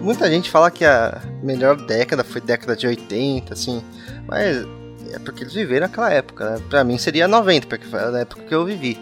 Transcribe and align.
muita 0.00 0.30
gente 0.30 0.50
fala 0.50 0.70
que 0.70 0.84
a 0.84 1.20
melhor 1.42 1.76
década 1.76 2.24
foi 2.24 2.40
década 2.40 2.76
de 2.76 2.86
80, 2.86 3.52
assim, 3.52 3.82
mas 4.26 4.66
é 5.12 5.18
porque 5.18 5.44
eles 5.44 5.54
viveram 5.54 5.86
aquela 5.86 6.10
época, 6.12 6.50
né? 6.50 6.62
Pra 6.68 6.84
mim 6.84 6.98
seria 6.98 7.28
90, 7.28 7.66
porque 7.66 7.86
foi 7.86 8.00
a 8.00 8.18
época 8.18 8.42
que 8.42 8.54
eu 8.54 8.64
vivi. 8.64 8.98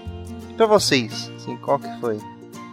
E 0.50 0.54
pra 0.54 0.66
vocês, 0.66 1.30
assim, 1.36 1.56
qual 1.56 1.78
que 1.78 1.88
foi? 2.00 2.18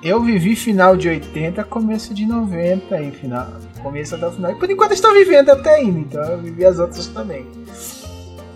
Eu 0.03 0.21
vivi 0.21 0.55
final 0.55 0.95
de 0.95 1.09
80, 1.09 1.63
começo 1.63 2.13
de 2.13 2.25
90 2.25 3.01
e 3.01 3.11
final, 3.11 3.47
começo 3.81 4.15
até 4.15 4.27
o 4.27 4.31
final. 4.31 4.51
E 4.51 4.55
por 4.55 4.69
enquanto 4.69 4.93
estou 4.93 5.13
vivendo 5.13 5.49
até 5.49 5.75
ainda, 5.75 5.99
então 5.99 6.23
eu 6.23 6.41
vivi 6.41 6.65
as 6.65 6.79
outras 6.79 7.07
também. 7.07 7.45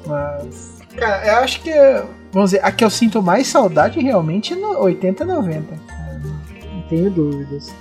Mas, 0.05 0.79
cara, 0.95 1.27
eu 1.27 1.35
acho 1.39 1.61
que, 1.61 1.71
vamos 2.31 2.51
dizer, 2.51 2.63
a 2.63 2.71
que 2.71 2.83
eu 2.83 2.89
sinto 2.89 3.21
mais 3.21 3.47
saudade 3.47 3.99
realmente 3.99 4.53
é 4.53 4.55
no 4.55 4.79
80 4.79 5.25
90. 5.25 5.75
Não 6.73 6.81
tenho 6.87 7.09
dúvidas. 7.09 7.73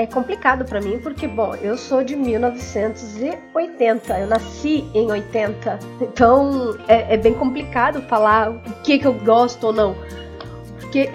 É 0.00 0.06
complicado 0.06 0.64
para 0.64 0.80
mim 0.80 0.98
porque, 0.98 1.28
bom, 1.28 1.54
eu 1.56 1.76
sou 1.76 2.02
de 2.02 2.16
1980, 2.16 4.18
eu 4.18 4.26
nasci 4.26 4.86
em 4.94 5.10
80, 5.10 5.78
então 6.00 6.74
é, 6.88 7.12
é 7.12 7.18
bem 7.18 7.34
complicado 7.34 8.00
falar 8.08 8.50
o 8.50 8.58
que, 8.82 8.98
que 8.98 9.06
eu 9.06 9.12
gosto 9.12 9.66
ou 9.66 9.74
não. 9.74 9.94
Porque 10.80 11.12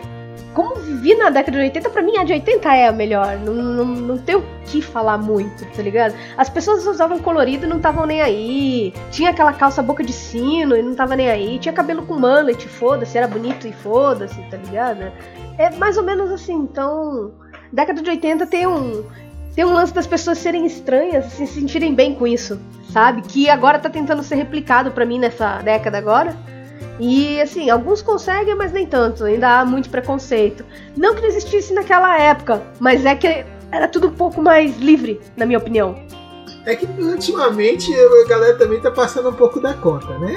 como 0.54 0.76
vivi 0.76 1.16
na 1.16 1.32
década 1.32 1.58
de 1.58 1.64
80, 1.64 1.90
pra 1.90 2.04
mim 2.04 2.16
a 2.18 2.24
de 2.24 2.34
80 2.34 2.76
é 2.76 2.88
a 2.88 2.92
melhor. 2.92 3.40
Não, 3.40 3.56
não, 3.56 3.86
não 3.86 4.18
tem 4.20 4.36
o 4.36 4.46
que 4.66 4.84
falar 4.84 5.18
muito, 5.18 5.66
tá 5.76 5.82
ligado? 5.82 6.14
As 6.38 6.48
pessoas 6.48 6.86
usavam 6.86 7.18
colorido 7.18 7.66
e 7.66 7.70
não 7.70 7.78
estavam 7.78 8.06
nem 8.06 8.22
aí. 8.22 8.94
Tinha 9.10 9.32
aquela 9.32 9.52
calça 9.52 9.82
boca 9.82 10.04
de 10.04 10.14
sino 10.14 10.78
e 10.78 10.84
não 10.84 10.94
tava 10.94 11.16
nem 11.16 11.28
aí. 11.28 11.58
Tinha 11.58 11.74
cabelo 11.74 12.06
com 12.06 12.14
mullet, 12.14 12.68
foda-se, 12.68 13.18
era 13.18 13.28
bonito 13.28 13.68
e 13.68 13.74
foda-se, 13.74 14.40
tá 14.44 14.58
ligado? 14.58 15.12
É 15.58 15.72
mais 15.72 15.98
ou 15.98 16.04
menos 16.04 16.32
assim, 16.32 16.54
então 16.54 17.32
década 17.76 18.02
de 18.02 18.10
80 18.10 18.48
tem 18.48 18.66
um 18.66 19.04
tem 19.54 19.64
um 19.64 19.74
lance 19.74 19.94
das 19.94 20.06
pessoas 20.06 20.38
serem 20.38 20.66
estranhas, 20.66 21.26
se 21.32 21.48
sentirem 21.48 21.96
bem 21.96 22.14
com 22.14 22.28
isso, 22.28 22.60
sabe? 22.92 23.22
Que 23.22 23.50
agora 23.50 23.80
tá 23.80 23.90
tentando 23.90 24.22
ser 24.22 24.36
replicado 24.36 24.92
para 24.92 25.06
mim 25.06 25.18
nessa 25.18 25.62
década 25.62 25.98
agora. 25.98 26.36
E 27.00 27.40
assim, 27.40 27.70
alguns 27.70 28.02
conseguem, 28.02 28.54
mas 28.54 28.74
nem 28.74 28.86
tanto. 28.86 29.24
Ainda 29.24 29.60
há 29.60 29.66
muito 29.66 29.90
preconceito. 29.90 30.66
Não 30.98 31.16
que 31.16 31.22
não 31.22 31.30
existisse 31.30 31.74
naquela 31.74 32.20
época, 32.20 32.62
mas 32.82 33.06
é 33.06 33.16
que 33.16 33.46
era 33.72 33.88
tudo 33.88 34.08
um 34.08 34.14
pouco 34.14 34.42
mais 34.42 34.78
livre, 34.78 35.22
na 35.38 35.46
minha 35.46 35.58
opinião. 35.58 35.96
É 36.66 36.76
que 36.76 36.86
ultimamente 36.86 37.94
a 37.96 38.28
galera 38.28 38.58
também 38.58 38.82
tá 38.82 38.92
passando 38.92 39.30
um 39.30 39.36
pouco 39.36 39.62
da 39.62 39.74
conta, 39.74 40.18
né? 40.18 40.36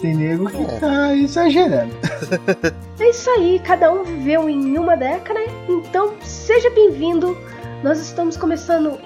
Tem 0.00 0.14
nego 0.14 0.48
que 0.48 0.62
é. 0.62 0.78
tá 0.78 1.14
exagerando. 1.14 1.94
É 3.00 3.10
isso 3.10 3.30
aí, 3.30 3.60
cada 3.60 3.92
um 3.92 4.02
viveu 4.02 4.50
em 4.50 4.76
uma 4.76 4.96
década, 4.96 5.38
então 5.68 6.14
seja 6.20 6.68
bem-vindo. 6.70 7.38
Nós 7.80 8.00
estamos 8.00 8.36
começando 8.36 8.98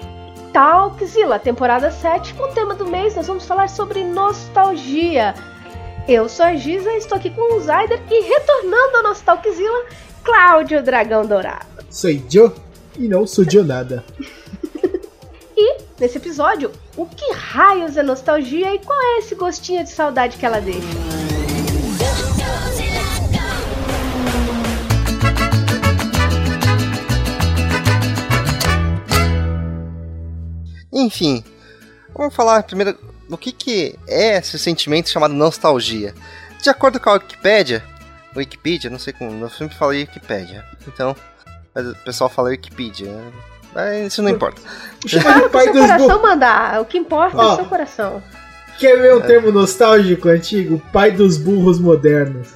Talkzilla, 0.51 1.37
temporada 1.37 1.91
7, 1.91 2.33
com 2.33 2.43
o 2.43 2.53
tema 2.53 2.73
do 2.73 2.87
mês, 2.87 3.15
nós 3.15 3.27
vamos 3.27 3.45
falar 3.45 3.69
sobre 3.69 4.03
nostalgia. 4.03 5.35
Eu 6.07 6.27
sou 6.27 6.47
a 6.47 6.55
Giza, 6.55 6.91
estou 6.93 7.19
aqui 7.19 7.29
com 7.29 7.55
o 7.55 7.59
Zyder 7.59 8.01
e 8.09 8.23
retornando 8.23 8.97
ao 8.97 9.03
nosso 9.03 9.23
Talkzilla, 9.23 9.85
Cláudio 10.23 10.81
Dragão 10.81 11.23
Dourado. 11.23 11.67
Sou 11.91 12.09
Joe 12.27 12.51
e 12.97 13.07
não 13.07 13.27
sou 13.27 13.45
nada. 13.63 14.03
e, 15.55 15.82
nesse 15.99 16.17
episódio, 16.17 16.71
o 16.97 17.05
que 17.05 17.33
raios 17.33 17.97
é 17.97 18.03
nostalgia 18.03 18.73
e 18.73 18.79
qual 18.79 18.99
é 18.99 19.19
esse 19.19 19.35
gostinho 19.35 19.83
de 19.83 19.89
saudade 19.89 20.37
que 20.37 20.45
ela 20.45 20.59
deixa? 20.59 20.87
Enfim, 30.91 31.43
vamos 32.15 32.35
falar 32.35 32.63
primeiro 32.63 32.97
o 33.29 33.37
que, 33.37 33.51
que 33.51 33.99
é 34.07 34.37
esse 34.37 34.59
sentimento 34.59 35.09
chamado 35.09 35.33
nostalgia. 35.33 36.13
De 36.61 36.69
acordo 36.69 36.99
com 36.99 37.09
a 37.09 37.13
Wikipedia, 37.13 37.83
Wikipedia, 38.35 38.89
não 38.89 38.99
sei 38.99 39.11
como, 39.11 39.43
eu 39.43 39.49
sempre 39.49 39.75
falei 39.75 40.01
Wikipedia, 40.01 40.63
então, 40.87 41.15
mas 41.73 41.87
o 41.87 41.95
pessoal 41.95 42.29
fala 42.29 42.49
Wikipedia, 42.49 43.09
mas 43.73 44.07
isso 44.07 44.21
não 44.21 44.29
importa. 44.29 44.61
Chama 45.05 45.45
o 45.45 45.49
pai 45.49 45.63
seu 45.63 45.73
coração 45.73 46.21
mandar, 46.21 46.81
o 46.81 46.85
que 46.85 46.97
importa 46.97 47.37
oh, 47.37 47.41
é 47.41 47.45
o 47.45 47.55
seu 47.55 47.65
coração. 47.65 48.23
Quer 48.77 48.99
ver 48.99 49.15
um 49.15 49.19
é. 49.19 49.27
termo 49.27 49.51
nostálgico 49.51 50.29
antigo? 50.29 50.81
Pai 50.91 51.11
dos 51.11 51.37
burros 51.37 51.79
modernos. 51.79 52.49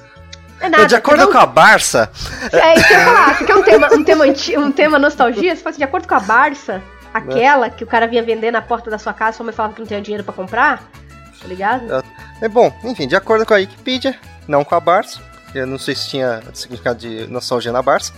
É 0.60 0.68
nada, 0.68 0.86
de 0.86 0.96
acordo 0.96 1.24
não... 1.24 1.32
com 1.32 1.38
a 1.38 1.46
Barça. 1.46 2.10
É 2.52 2.74
isso 2.74 2.88
que 2.88 2.92
eu 2.92 2.98
ia 2.98 3.04
falar. 3.04 3.36
Você 3.36 3.44
quer 3.44 3.54
um 3.54 3.62
tema, 3.62 3.94
um 3.94 4.04
tema, 4.04 4.24
um 4.58 4.72
tema 4.72 4.98
nostalgia? 4.98 5.54
Você 5.54 5.62
fala 5.62 5.70
assim, 5.70 5.78
de 5.78 5.84
acordo 5.84 6.08
com 6.08 6.14
a 6.14 6.20
Barça, 6.20 6.82
Aquela 7.12 7.70
que 7.70 7.82
o 7.82 7.86
cara 7.86 8.06
vinha 8.06 8.22
vender 8.22 8.50
na 8.50 8.60
porta 8.60 8.90
da 8.90 8.98
sua 8.98 9.12
casa, 9.12 9.38
sua 9.38 9.44
mãe 9.44 9.54
falava 9.54 9.74
que 9.74 9.80
não 9.80 9.86
tinha 9.86 10.00
dinheiro 10.00 10.24
para 10.24 10.34
comprar. 10.34 10.82
Tá 11.40 11.46
ligado? 11.46 11.94
É, 11.94 12.02
é 12.46 12.48
bom, 12.48 12.72
enfim, 12.84 13.06
de 13.06 13.16
acordo 13.16 13.46
com 13.46 13.54
a 13.54 13.58
Wikipedia, 13.58 14.18
não 14.46 14.64
com 14.64 14.74
a 14.74 14.80
Barça, 14.80 15.20
eu 15.54 15.66
não 15.66 15.78
sei 15.78 15.94
se 15.94 16.08
tinha 16.08 16.42
significado 16.52 16.98
de 16.98 17.26
nostalgia 17.28 17.72
na 17.72 17.80
Barça. 17.80 18.12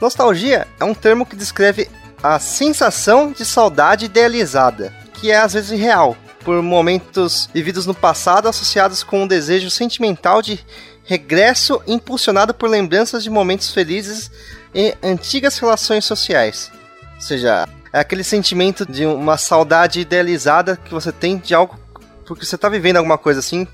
Nostalgia 0.00 0.66
é 0.80 0.84
um 0.84 0.94
termo 0.94 1.26
que 1.26 1.36
descreve 1.36 1.88
a 2.22 2.38
sensação 2.38 3.32
de 3.32 3.44
saudade 3.44 4.04
idealizada, 4.04 4.94
que 5.14 5.30
é 5.30 5.38
às 5.38 5.54
vezes 5.54 5.72
irreal, 5.72 6.16
por 6.44 6.62
momentos 6.62 7.48
vividos 7.52 7.86
no 7.86 7.94
passado 7.94 8.48
associados 8.48 9.02
com 9.02 9.22
um 9.22 9.26
desejo 9.26 9.70
sentimental 9.70 10.40
de 10.40 10.64
regresso 11.04 11.82
impulsionado 11.86 12.54
por 12.54 12.68
lembranças 12.68 13.22
de 13.22 13.30
momentos 13.30 13.72
felizes 13.72 14.30
e 14.74 14.94
antigas 15.02 15.58
relações 15.58 16.04
sociais. 16.04 16.70
Ou 17.16 17.20
seja, 17.20 17.68
é 17.92 18.00
aquele 18.00 18.24
sentimento 18.24 18.86
de 18.86 19.04
uma 19.04 19.36
saudade 19.36 20.00
idealizada 20.00 20.76
que 20.76 20.92
você 20.92 21.12
tem 21.12 21.38
de 21.38 21.54
algo 21.54 21.78
porque 22.24 22.46
você 22.46 22.56
tá 22.56 22.68
vivendo 22.68 22.96
alguma 22.96 23.18
coisa 23.18 23.40
assim 23.40 23.66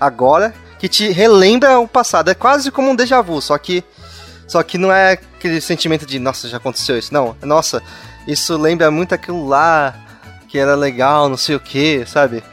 agora 0.00 0.52
que 0.78 0.88
te 0.88 1.10
relembra 1.10 1.78
o 1.78 1.86
passado. 1.86 2.30
É 2.30 2.34
quase 2.34 2.70
como 2.70 2.90
um 2.90 2.96
déjà 2.96 3.20
vu, 3.20 3.40
só 3.40 3.56
que 3.56 3.84
só 4.48 4.62
que 4.62 4.76
não 4.76 4.92
é 4.92 5.18
aquele 5.42 5.60
sentimento 5.60 6.06
de 6.06 6.20
nossa, 6.20 6.48
já 6.48 6.58
aconteceu 6.58 6.96
isso. 6.96 7.12
Não, 7.12 7.36
nossa, 7.42 7.82
isso 8.28 8.56
lembra 8.56 8.90
muito 8.90 9.12
aquilo 9.12 9.46
lá 9.46 9.94
que 10.46 10.56
era 10.56 10.76
legal, 10.76 11.28
não 11.28 11.36
sei 11.36 11.56
o 11.56 11.60
que, 11.60 12.06
sabe? 12.06 12.44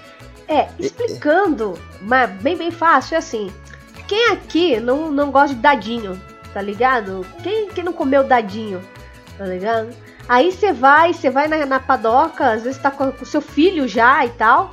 É, 0.47 0.67
explicando, 0.79 1.77
mas 2.01 2.31
bem 2.41 2.57
bem 2.57 2.71
fácil, 2.71 3.15
é 3.15 3.17
assim. 3.19 3.51
Quem 4.07 4.31
aqui 4.31 4.79
não, 4.79 5.11
não 5.11 5.29
gosta 5.29 5.53
de 5.53 5.61
dadinho, 5.61 6.19
tá 6.51 6.61
ligado? 6.61 7.23
Quem, 7.43 7.69
quem 7.69 7.83
não 7.83 7.93
comeu 7.93 8.23
dadinho, 8.23 8.81
tá 9.37 9.45
ligado? 9.45 9.89
Aí 10.27 10.51
você 10.51 10.73
vai, 10.73 11.13
você 11.13 11.29
vai 11.29 11.47
na, 11.47 11.65
na 11.65 11.79
padoca, 11.79 12.51
às 12.51 12.63
vezes 12.63 12.81
tá 12.81 12.89
com 12.89 13.13
o 13.21 13.25
seu 13.25 13.41
filho 13.41 13.87
já 13.87 14.25
e 14.25 14.29
tal. 14.29 14.71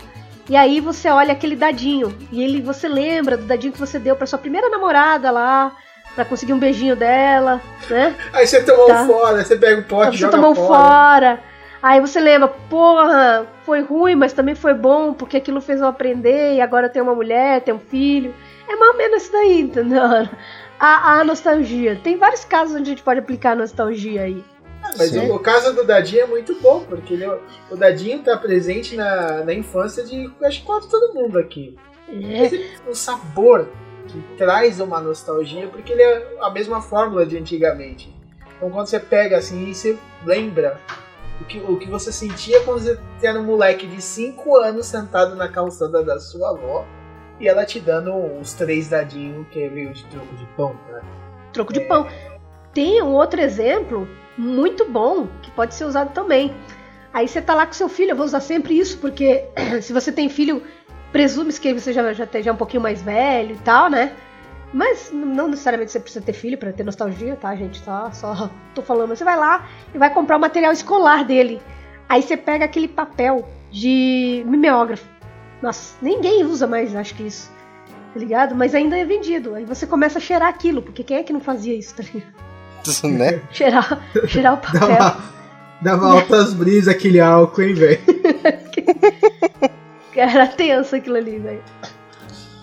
E 0.48 0.56
aí 0.56 0.80
você 0.80 1.08
olha 1.10 1.32
aquele 1.32 1.56
dadinho. 1.56 2.16
E 2.30 2.42
ele 2.42 2.62
você 2.62 2.88
lembra 2.88 3.36
do 3.36 3.44
dadinho 3.44 3.72
que 3.72 3.80
você 3.80 3.98
deu 3.98 4.14
pra 4.14 4.26
sua 4.26 4.38
primeira 4.38 4.70
namorada 4.70 5.30
lá. 5.30 5.76
Pra 6.16 6.24
conseguir 6.24 6.52
um 6.52 6.58
beijinho 6.58 6.96
dela, 6.96 7.60
né? 7.88 8.16
Aí 8.32 8.44
você 8.46 8.60
tomou 8.64 8.86
tá? 8.86 9.06
fora, 9.06 9.44
você 9.44 9.56
pega 9.56 9.80
o 9.80 9.84
pote 9.84 10.16
e 10.16 10.18
joga 10.18 10.32
tomou 10.32 10.54
fora. 10.54 10.66
fora. 10.66 11.40
Aí 11.82 12.00
você 12.00 12.18
lembra, 12.18 12.48
porra, 12.48 13.46
foi 13.64 13.82
ruim, 13.82 14.16
mas 14.16 14.32
também 14.32 14.56
foi 14.56 14.74
bom, 14.74 15.12
porque 15.12 15.36
aquilo 15.36 15.60
fez 15.60 15.80
eu 15.80 15.86
aprender, 15.86 16.54
e 16.54 16.60
agora 16.60 16.86
eu 16.86 16.90
tenho 16.90 17.04
uma 17.04 17.14
mulher, 17.14 17.60
tenho 17.60 17.76
um 17.76 17.80
filho. 17.80 18.34
É 18.68 18.74
mais 18.74 18.90
ou 18.90 18.98
menos 18.98 19.22
isso 19.22 19.32
daí, 19.32 19.60
entendeu? 19.60 20.02
A, 20.80 21.20
a 21.20 21.24
nostalgia. 21.24 21.98
Tem 22.02 22.16
vários 22.16 22.44
casos 22.44 22.74
onde 22.74 22.90
a 22.90 22.94
gente 22.94 23.02
pode 23.02 23.20
aplicar 23.20 23.52
a 23.52 23.56
nostalgia 23.56 24.22
aí. 24.22 24.44
Mas 24.98 25.14
o, 25.14 25.34
o, 25.34 25.38
caso 25.38 25.74
do 25.74 25.84
Dadinho 25.84 26.22
é 26.22 26.26
muito 26.26 26.54
bom, 26.60 26.84
porque 26.88 27.14
ele, 27.14 27.24
é 27.24 27.38
o 27.70 27.76
Dadinho 27.76 28.22
tá 28.22 28.36
presente 28.36 28.96
na, 28.96 29.44
na 29.44 29.54
infância 29.54 30.04
de 30.04 30.30
acho 30.42 30.60
que 30.60 30.66
quase 30.66 30.88
todo 30.88 31.14
mundo 31.14 31.38
aqui. 31.38 31.76
É. 32.08 32.88
O 32.88 32.94
sabor 32.94 33.68
que 34.06 34.20
traz 34.36 34.80
uma 34.80 35.00
nostalgia, 35.00 35.68
porque 35.68 35.92
ele 35.92 36.02
é 36.02 36.36
a 36.40 36.50
mesma 36.50 36.80
fórmula 36.80 37.26
de 37.26 37.36
antigamente. 37.36 38.14
Então 38.56 38.70
quando 38.70 38.86
você 38.86 38.98
pega 38.98 39.36
assim 39.36 39.68
e 39.68 39.74
você 39.74 39.98
lembra 40.24 40.80
o 41.40 41.44
que, 41.44 41.58
o 41.58 41.76
que 41.76 41.88
você 41.88 42.10
sentia 42.10 42.62
quando 42.62 42.80
você 42.80 42.98
era 43.22 43.38
um 43.38 43.44
moleque 43.44 43.86
de 43.86 44.00
5 44.00 44.56
anos 44.56 44.86
sentado 44.86 45.36
na 45.36 45.48
calçada 45.48 46.02
da 46.02 46.18
sua 46.18 46.50
avó 46.50 46.86
e 47.38 47.46
ela 47.46 47.64
te 47.64 47.78
dando 47.78 48.12
uns 48.14 48.54
três 48.54 48.88
dadinhos 48.88 49.46
que 49.48 49.68
veio 49.68 49.92
de 49.92 50.04
troco 50.06 50.34
de 50.34 50.46
pão, 50.56 50.74
né? 50.90 51.02
Troco 51.52 51.72
de 51.72 51.80
é. 51.80 51.84
pão. 51.84 52.06
Tem 52.72 53.02
um 53.02 53.12
outro 53.12 53.40
exemplo 53.40 54.08
muito 54.36 54.90
bom 54.90 55.28
que 55.42 55.50
pode 55.50 55.74
ser 55.74 55.84
usado 55.84 56.12
também. 56.12 56.54
Aí 57.12 57.26
você 57.26 57.40
tá 57.40 57.54
lá 57.54 57.66
com 57.66 57.72
seu 57.72 57.88
filho, 57.88 58.10
eu 58.10 58.16
vou 58.16 58.26
usar 58.26 58.40
sempre 58.40 58.78
isso, 58.78 58.98
porque 58.98 59.44
se 59.80 59.92
você 59.92 60.12
tem 60.12 60.28
filho, 60.28 60.62
presume-se 61.12 61.60
que 61.60 61.72
você 61.72 61.92
já, 61.92 62.12
já 62.12 62.24
esteja 62.24 62.52
um 62.52 62.56
pouquinho 62.56 62.82
mais 62.82 63.02
velho 63.02 63.54
e 63.54 63.58
tal, 63.58 63.88
né? 63.90 64.12
Mas 64.72 65.10
não 65.12 65.48
necessariamente 65.48 65.92
você 65.92 66.00
precisa 66.00 66.24
ter 66.24 66.32
filho 66.32 66.58
para 66.58 66.72
ter 66.72 66.84
nostalgia, 66.84 67.36
tá, 67.36 67.54
gente? 67.54 67.82
Tá, 67.82 68.10
só 68.12 68.50
tô 68.74 68.82
falando. 68.82 69.16
Você 69.16 69.24
vai 69.24 69.36
lá 69.36 69.66
e 69.94 69.98
vai 69.98 70.10
comprar 70.10 70.36
o 70.36 70.40
material 70.40 70.72
escolar 70.72 71.24
dele. 71.24 71.60
Aí 72.08 72.22
você 72.22 72.36
pega 72.36 72.64
aquele 72.64 72.88
papel 72.88 73.48
de 73.70 74.44
mimeógrafo. 74.46 75.06
Nossa, 75.62 75.96
ninguém 76.02 76.44
usa 76.44 76.66
mais, 76.66 76.94
acho 76.94 77.14
que 77.14 77.24
isso. 77.24 77.50
Tá 78.12 78.20
ligado? 78.20 78.54
Mas 78.54 78.74
ainda 78.74 78.96
é 78.96 79.04
vendido. 79.04 79.54
Aí 79.54 79.64
você 79.64 79.86
começa 79.86 80.18
a 80.18 80.20
cheirar 80.20 80.48
aquilo, 80.48 80.82
porque 80.82 81.02
quem 81.02 81.18
é 81.18 81.22
que 81.22 81.32
não 81.32 81.40
fazia 81.40 81.74
isso, 81.74 81.94
tá 81.94 82.02
ligado? 82.02 82.34
né? 83.16 83.42
cheirar, 83.50 84.00
cheirar 84.26 84.54
o 84.54 84.58
papel. 84.58 85.16
Dava 85.80 86.06
altas 86.06 86.54
brisas 86.54 86.88
aquele 86.88 87.20
álcool, 87.20 87.62
hein, 87.62 87.74
velho? 87.74 88.00
Era 90.20 90.46
tenso 90.46 90.96
aquilo 90.96 91.16
ali, 91.16 91.38
velho. 91.38 91.62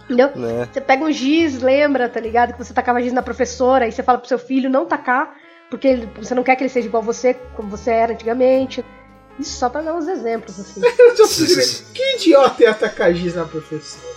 Entendeu? 0.06 0.32
Né? 0.36 0.68
Você 0.72 0.82
pega 0.82 1.04
um 1.06 1.12
giz, 1.12 1.62
lembra, 1.62 2.10
tá 2.10 2.20
ligado? 2.20 2.54
Que 2.54 2.64
você 2.64 2.74
tacava 2.74 3.02
giz 3.02 3.14
na 3.14 3.22
professora, 3.22 3.88
e 3.88 3.92
você 3.92 4.04
fala 4.04 4.18
pro 4.18 4.28
seu 4.28 4.38
filho 4.40 4.70
não 4.70 4.86
tacar, 4.86 5.34
porque 5.70 5.88
ele- 5.88 6.10
você 6.18 6.36
não 6.36 6.44
quer 6.44 6.56
que 6.56 6.64
ele 6.64 6.70
seja 6.70 6.88
igual 6.88 7.02
você, 7.02 7.34
como 7.56 7.70
você 7.70 7.92
era 7.92 8.14
antigamente. 8.14 8.84
Isso 9.40 9.58
só 9.58 9.70
pra 9.70 9.82
dar 9.82 9.96
uns 9.96 10.08
exemplos, 10.08 10.60
assim. 10.60 10.82
Que 11.94 12.16
idiota 12.18 12.64
é 12.64 12.68
atacar 12.68 13.14
giz 13.14 13.34
na 13.34 13.46
professora? 13.46 14.14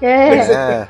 É, 0.00 0.34
É, 0.36 0.88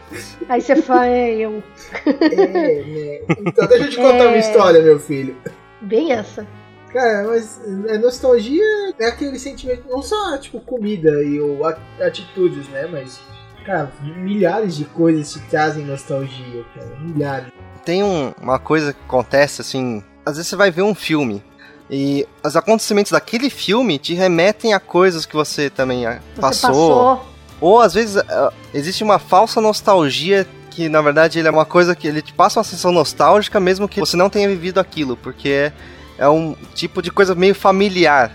aí 0.48 0.60
você 0.60 0.76
fala, 0.76 1.06
é, 1.06 1.30
eu. 1.36 1.62
É, 2.06 2.82
né? 2.82 3.20
Então 3.46 3.66
deixa 3.68 3.84
eu 3.84 3.90
te 3.90 3.96
contar 3.96 4.26
uma 4.28 4.36
É. 4.36 4.38
história, 4.38 4.82
meu 4.82 4.98
filho. 4.98 5.36
Bem 5.82 6.12
essa. 6.12 6.46
Cara, 6.92 7.26
mas 7.28 7.58
a 7.90 7.98
nostalgia 7.98 8.62
é 8.98 9.06
aquele 9.06 9.38
sentimento, 9.38 9.84
não 9.88 10.02
só 10.02 10.36
tipo 10.38 10.60
comida 10.60 11.22
e 11.24 11.40
ou 11.40 11.60
atitudes, 12.00 12.68
né? 12.68 12.86
Mas, 12.90 13.18
cara, 13.64 13.90
milhares 14.02 14.76
de 14.76 14.84
coisas 14.84 15.32
te 15.32 15.40
trazem 15.48 15.84
nostalgia, 15.86 16.64
cara. 16.74 16.96
Milhares. 17.00 17.52
tem 17.84 18.04
um- 18.04 18.32
uma 18.40 18.58
coisa 18.60 18.92
que 18.92 19.00
acontece 19.06 19.60
assim. 19.60 20.04
Às 20.24 20.36
vezes 20.36 20.48
você 20.48 20.54
vai 20.56 20.70
ver 20.70 20.82
um 20.82 20.94
filme. 20.94 21.42
E 21.90 22.26
os 22.44 22.54
acontecimentos 22.56 23.10
daquele 23.10 23.50
filme 23.50 23.98
te 23.98 24.14
remetem 24.14 24.72
a 24.72 24.78
coisas 24.78 25.26
que 25.26 25.34
você 25.34 25.68
também 25.68 26.06
ah, 26.06 26.20
Você 26.34 26.40
passou. 26.40 26.70
passou. 26.70 27.26
Ou 27.60 27.80
às 27.80 27.92
vezes 27.94 28.16
ah, 28.18 28.52
existe 28.72 29.02
uma 29.02 29.18
falsa 29.18 29.60
nostalgia 29.60 30.46
que 30.70 30.88
na 30.88 31.02
verdade 31.02 31.38
ele 31.40 31.48
é 31.48 31.50
uma 31.50 31.66
coisa 31.66 31.94
que 31.96 32.06
ele 32.06 32.22
te 32.22 32.32
passa 32.32 32.60
uma 32.60 32.64
sensação 32.64 32.92
nostálgica 32.92 33.58
mesmo 33.58 33.88
que 33.88 33.98
você 34.00 34.16
não 34.16 34.30
tenha 34.30 34.48
vivido 34.48 34.78
aquilo, 34.78 35.16
porque 35.16 35.48
é, 35.48 35.72
é 36.18 36.28
um 36.28 36.54
tipo 36.74 37.02
de 37.02 37.10
coisa 37.10 37.34
meio 37.34 37.54
familiar. 37.54 38.32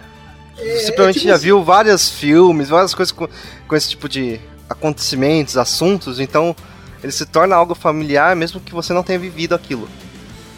É, 0.57 0.79
Você 0.79 0.87
provavelmente 0.87 1.19
tipo 1.19 1.27
já 1.29 1.35
assim, 1.35 1.43
viu 1.43 1.63
vários 1.63 2.09
filmes, 2.09 2.69
várias 2.69 2.93
coisas 2.93 3.11
com, 3.11 3.27
com 3.67 3.75
esse 3.75 3.89
tipo 3.89 4.09
de 4.09 4.39
acontecimentos, 4.69 5.55
assuntos, 5.57 6.19
então 6.19 6.55
ele 7.03 7.11
se 7.11 7.25
torna 7.25 7.55
algo 7.55 7.75
familiar 7.75 8.35
mesmo 8.35 8.59
que 8.59 8.73
você 8.73 8.91
não 8.93 9.03
tenha 9.03 9.19
vivido 9.19 9.53
aquilo, 9.53 9.87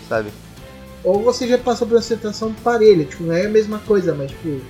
sabe? 0.07 0.29
Ou 1.03 1.21
você 1.21 1.47
já 1.47 1.57
passou 1.57 1.87
por 1.87 1.95
uma 1.95 2.01
situação 2.01 2.53
parelha, 2.63 3.05
tipo, 3.05 3.23
não 3.23 3.33
é 3.33 3.45
a 3.45 3.49
mesma 3.49 3.79
coisa, 3.79 4.13
mas 4.13 4.31
tipo. 4.31 4.61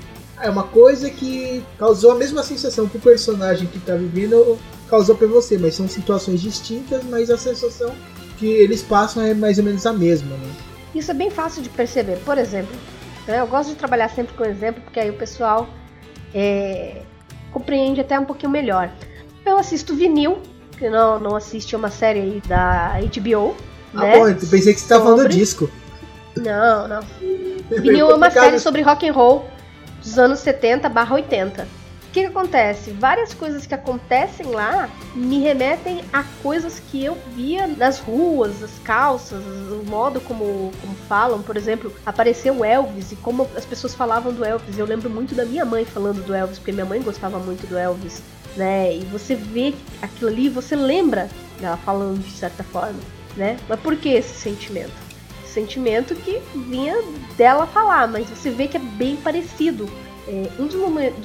É 0.42 0.50
uma 0.50 0.64
coisa 0.64 1.10
que 1.10 1.62
causou 1.78 2.12
a 2.12 2.16
mesma 2.16 2.44
sensação 2.44 2.88
pro 2.88 2.98
personagem 2.98 3.68
que 3.68 3.78
tá 3.78 3.94
vivendo, 3.96 4.58
causou 4.90 5.14
pra 5.14 5.28
você, 5.28 5.58
mas 5.58 5.76
são 5.76 5.86
situações 5.86 6.42
distintas, 6.42 7.04
mas 7.04 7.30
a 7.30 7.38
sensação 7.38 7.94
que 8.38 8.46
eles 8.46 8.82
passam 8.82 9.22
é 9.22 9.34
mais 9.34 9.58
ou 9.58 9.66
menos 9.66 9.86
a 9.86 9.92
mesma, 9.92 10.38
né? 10.38 10.50
Isso 10.94 11.12
é 11.12 11.14
bem 11.14 11.30
fácil 11.30 11.62
de 11.62 11.70
perceber. 11.70 12.18
Por 12.26 12.38
exemplo, 12.38 12.76
né, 13.28 13.40
eu 13.40 13.48
gosto 13.48 13.70
de 13.70 13.76
trabalhar 13.76 14.10
sempre 14.10 14.34
com 14.36 14.44
exemplo, 14.44 14.82
porque 14.82 15.00
aí 15.00 15.10
o 15.10 15.14
pessoal 15.14 15.70
é, 16.34 17.02
compreende 17.52 18.02
até 18.02 18.20
um 18.20 18.26
pouquinho 18.26 18.52
melhor. 18.52 18.90
Eu 19.46 19.58
assisto 19.58 19.96
vinil, 19.96 20.40
que 20.78 20.90
não, 20.90 21.20
não 21.20 21.36
assiste 21.36 21.76
uma 21.76 21.90
série 21.90 22.20
aí 22.20 22.42
da 22.48 22.94
HBO. 23.00 23.56
Ah, 23.94 24.02
né? 24.02 24.18
bom, 24.18 24.28
eu 24.28 24.36
pensei 24.36 24.74
que 24.74 24.80
você 24.80 24.88
tava 24.88 25.04
falando 25.04 25.22
Sobre- 25.22 25.36
disco. 25.36 25.70
Não, 26.38 26.88
não. 26.88 27.02
Vinil 27.82 28.10
é 28.10 28.16
uma 28.16 28.32
série 28.32 28.60
sobre 28.60 28.82
rock 28.82 29.08
and 29.08 29.14
roll 29.14 29.46
dos 30.02 30.18
anos 30.18 30.40
70 30.40 30.90
barra 30.90 31.16
80. 31.16 31.68
O 32.10 32.12
que, 32.12 32.22
que 32.22 32.26
acontece? 32.26 32.90
Várias 32.90 33.36
coisas 33.36 33.68
que 33.68 33.74
acontecem 33.76 34.48
lá 34.48 34.90
me 35.14 35.40
remetem 35.42 36.04
a 36.12 36.24
coisas 36.42 36.80
que 36.80 37.06
eu 37.06 37.16
via 37.36 37.68
nas 37.68 38.00
ruas, 38.00 38.64
as 38.64 38.80
calças, 38.84 39.44
o 39.44 39.84
modo 39.88 40.20
como, 40.20 40.72
como 40.82 40.96
falam. 41.08 41.40
Por 41.44 41.56
exemplo, 41.56 41.94
apareceu 42.04 42.58
o 42.58 42.66
Elvis 42.66 43.12
e 43.12 43.16
como 43.18 43.48
as 43.56 43.64
pessoas 43.64 43.94
falavam 43.94 44.34
do 44.34 44.44
Elvis. 44.44 44.76
Eu 44.76 44.88
lembro 44.88 45.08
muito 45.08 45.36
da 45.36 45.46
minha 45.46 45.64
mãe 45.64 45.86
falando 45.86 46.26
do 46.26 46.34
Elvis, 46.34 46.58
porque 46.58 46.72
minha 46.72 46.86
mãe 46.86 47.00
gostava 47.00 47.38
muito 47.38 47.68
do 47.68 47.78
Elvis. 47.78 48.24
Né? 48.58 48.96
E 48.96 49.06
você 49.12 49.36
vê 49.36 49.76
aquilo 50.02 50.32
ali, 50.32 50.50
você 50.50 50.76
lembra 50.76 51.30
dela 51.62 51.78
falando 51.78 52.24
de 52.24 52.32
certa 52.32 52.64
forma. 52.64 53.00
Né? 53.38 53.56
Mas 53.70 53.80
por 53.82 53.96
que 53.96 54.10
esse 54.10 54.34
sentimento? 54.34 55.10
sentimento 55.46 56.16
que 56.16 56.40
vinha 56.56 56.96
dela 57.36 57.66
falar, 57.68 58.08
mas 58.08 58.30
você 58.30 58.50
vê 58.50 58.68
que 58.68 58.78
é 58.78 58.80
bem 58.80 59.16
parecido. 59.16 59.90
É, 60.32 60.48
um 60.60 60.68
dos, 60.68 60.76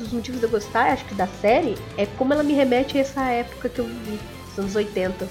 dos 0.00 0.12
motivos 0.12 0.40
de 0.40 0.46
eu 0.46 0.50
gostar, 0.50 0.90
acho 0.90 1.04
que 1.04 1.14
da 1.14 1.26
série, 1.26 1.76
é 1.98 2.06
como 2.06 2.32
ela 2.32 2.42
me 2.42 2.54
remete 2.54 2.96
a 2.96 3.02
essa 3.02 3.22
época 3.24 3.68
que 3.68 3.78
eu 3.78 3.84
vivi, 3.84 4.18
os 4.50 4.58
anos 4.58 4.74
80. 4.74 5.28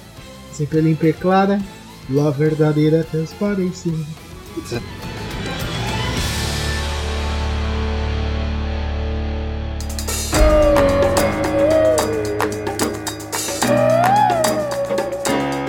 Sempre 0.52 0.80
limpa 0.80 1.08
e 1.08 1.14
clara, 1.14 1.60
lá 2.08 2.30
verdadeira 2.30 3.04
transparência. 3.04 3.92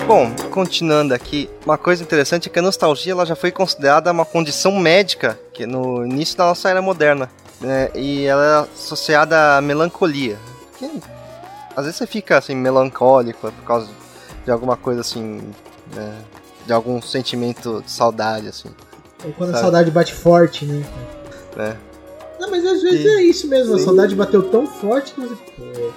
Bom, 0.06 0.30
continuando 0.50 1.14
aqui, 1.14 1.48
uma 1.64 1.78
coisa 1.78 2.02
interessante 2.02 2.50
é 2.50 2.52
que 2.52 2.58
a 2.58 2.62
nostalgia 2.62 3.12
ela 3.12 3.24
já 3.24 3.34
foi 3.34 3.50
considerada 3.50 4.12
uma 4.12 4.26
condição 4.26 4.78
médica 4.78 5.40
que 5.54 5.64
no 5.64 6.04
início 6.04 6.36
da 6.36 6.44
nossa 6.44 6.68
era 6.68 6.82
moderna, 6.82 7.30
né? 7.64 7.90
E 7.94 8.24
ela 8.24 8.44
é 8.44 8.74
associada 8.74 9.56
à 9.56 9.60
melancolia. 9.60 10.38
Que, 10.78 10.90
às 11.76 11.84
vezes 11.84 11.96
você 11.98 12.06
fica 12.06 12.38
assim 12.38 12.54
melancólico 12.54 13.50
por 13.52 13.64
causa 13.64 13.88
de 14.44 14.50
alguma 14.50 14.76
coisa 14.76 15.00
assim, 15.00 15.40
né? 15.94 16.22
de 16.66 16.72
algum 16.72 17.00
sentimento 17.02 17.82
de 17.84 17.90
saudade 17.90 18.48
assim, 18.48 18.70
É 19.24 19.30
quando 19.32 19.50
a 19.50 19.52
Sabe? 19.52 19.62
saudade 19.62 19.90
bate 19.90 20.14
forte, 20.14 20.64
né? 20.64 20.84
né? 21.56 21.76
Não, 22.40 22.50
mas 22.50 22.64
às 22.64 22.82
vezes 22.82 23.02
Sim. 23.02 23.08
é 23.08 23.22
isso 23.22 23.48
mesmo, 23.48 23.74
a 23.74 23.78
Sim. 23.78 23.84
saudade 23.84 24.14
bateu 24.14 24.42
tão 24.50 24.66
forte 24.66 25.12
que 25.12 25.20
você. 25.20 25.34
Pô, 25.34 25.92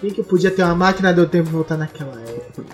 quem 0.00 0.10
que 0.10 0.20
eu 0.20 0.24
podia 0.24 0.50
ter 0.50 0.62
uma 0.62 0.74
máquina 0.74 1.12
deu 1.12 1.28
tempo 1.28 1.46
de 1.46 1.52
voltar 1.52 1.76
naquela 1.76 2.18
época? 2.20 2.64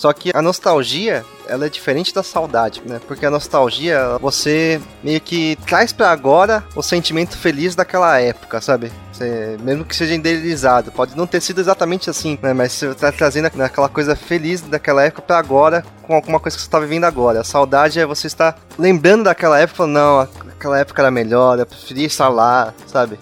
Só 0.00 0.14
que 0.14 0.30
a 0.32 0.40
nostalgia, 0.40 1.26
ela 1.46 1.66
é 1.66 1.68
diferente 1.68 2.14
da 2.14 2.22
saudade, 2.22 2.80
né? 2.86 2.98
Porque 3.06 3.26
a 3.26 3.30
nostalgia, 3.30 4.16
você 4.18 4.80
meio 5.04 5.20
que 5.20 5.58
traz 5.66 5.92
pra 5.92 6.10
agora 6.10 6.64
o 6.74 6.82
sentimento 6.82 7.36
feliz 7.36 7.74
daquela 7.74 8.18
época, 8.18 8.62
sabe? 8.62 8.90
Você, 9.12 9.58
mesmo 9.60 9.84
que 9.84 9.94
seja 9.94 10.14
idealizado, 10.14 10.90
pode 10.90 11.14
não 11.14 11.26
ter 11.26 11.42
sido 11.42 11.60
exatamente 11.60 12.08
assim, 12.08 12.38
né? 12.40 12.54
Mas 12.54 12.72
você 12.72 12.94
tá 12.94 13.12
trazendo 13.12 13.48
aquela 13.62 13.90
coisa 13.90 14.16
feliz 14.16 14.62
daquela 14.62 15.04
época 15.04 15.20
pra 15.20 15.36
agora, 15.36 15.84
com 16.00 16.14
alguma 16.14 16.40
coisa 16.40 16.56
que 16.56 16.62
você 16.62 16.70
tá 16.70 16.80
vivendo 16.80 17.04
agora. 17.04 17.42
A 17.42 17.44
saudade 17.44 18.00
é 18.00 18.06
você 18.06 18.26
estar 18.26 18.58
lembrando 18.78 19.24
daquela 19.24 19.60
época, 19.60 19.86
não, 19.86 20.20
aquela 20.20 20.78
época 20.78 21.02
era 21.02 21.10
melhor, 21.10 21.58
eu 21.58 21.66
preferia 21.66 22.06
estar 22.06 22.30
lá, 22.30 22.72
sabe? 22.86 23.20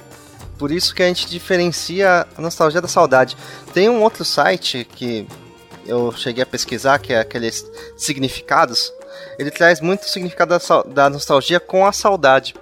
Por 0.57 0.71
isso 0.71 0.95
que 0.95 1.03
a 1.03 1.09
gente 1.09 1.29
diferencia 1.29 2.25
a 2.37 2.41
nostalgia 2.41 2.81
da 2.81 2.87
saudade. 2.87 3.37
Tem 3.75 3.89
um 3.89 4.01
outro 4.01 4.25
site 4.25 4.87
que 4.95 5.27
eu 5.89 6.13
cheguei 6.13 6.43
a 6.43 6.47
pesquisar, 6.47 6.99
que 6.99 7.13
é 7.13 7.21
aqueles 7.21 7.67
significados, 7.97 8.93
ele 9.39 9.51
traz 9.51 9.81
muito 9.81 10.05
significado 10.05 10.57
da, 10.87 11.11
nostalgia 11.11 11.59
com 11.59 11.87
a 11.87 11.93
saudade. 11.93 12.55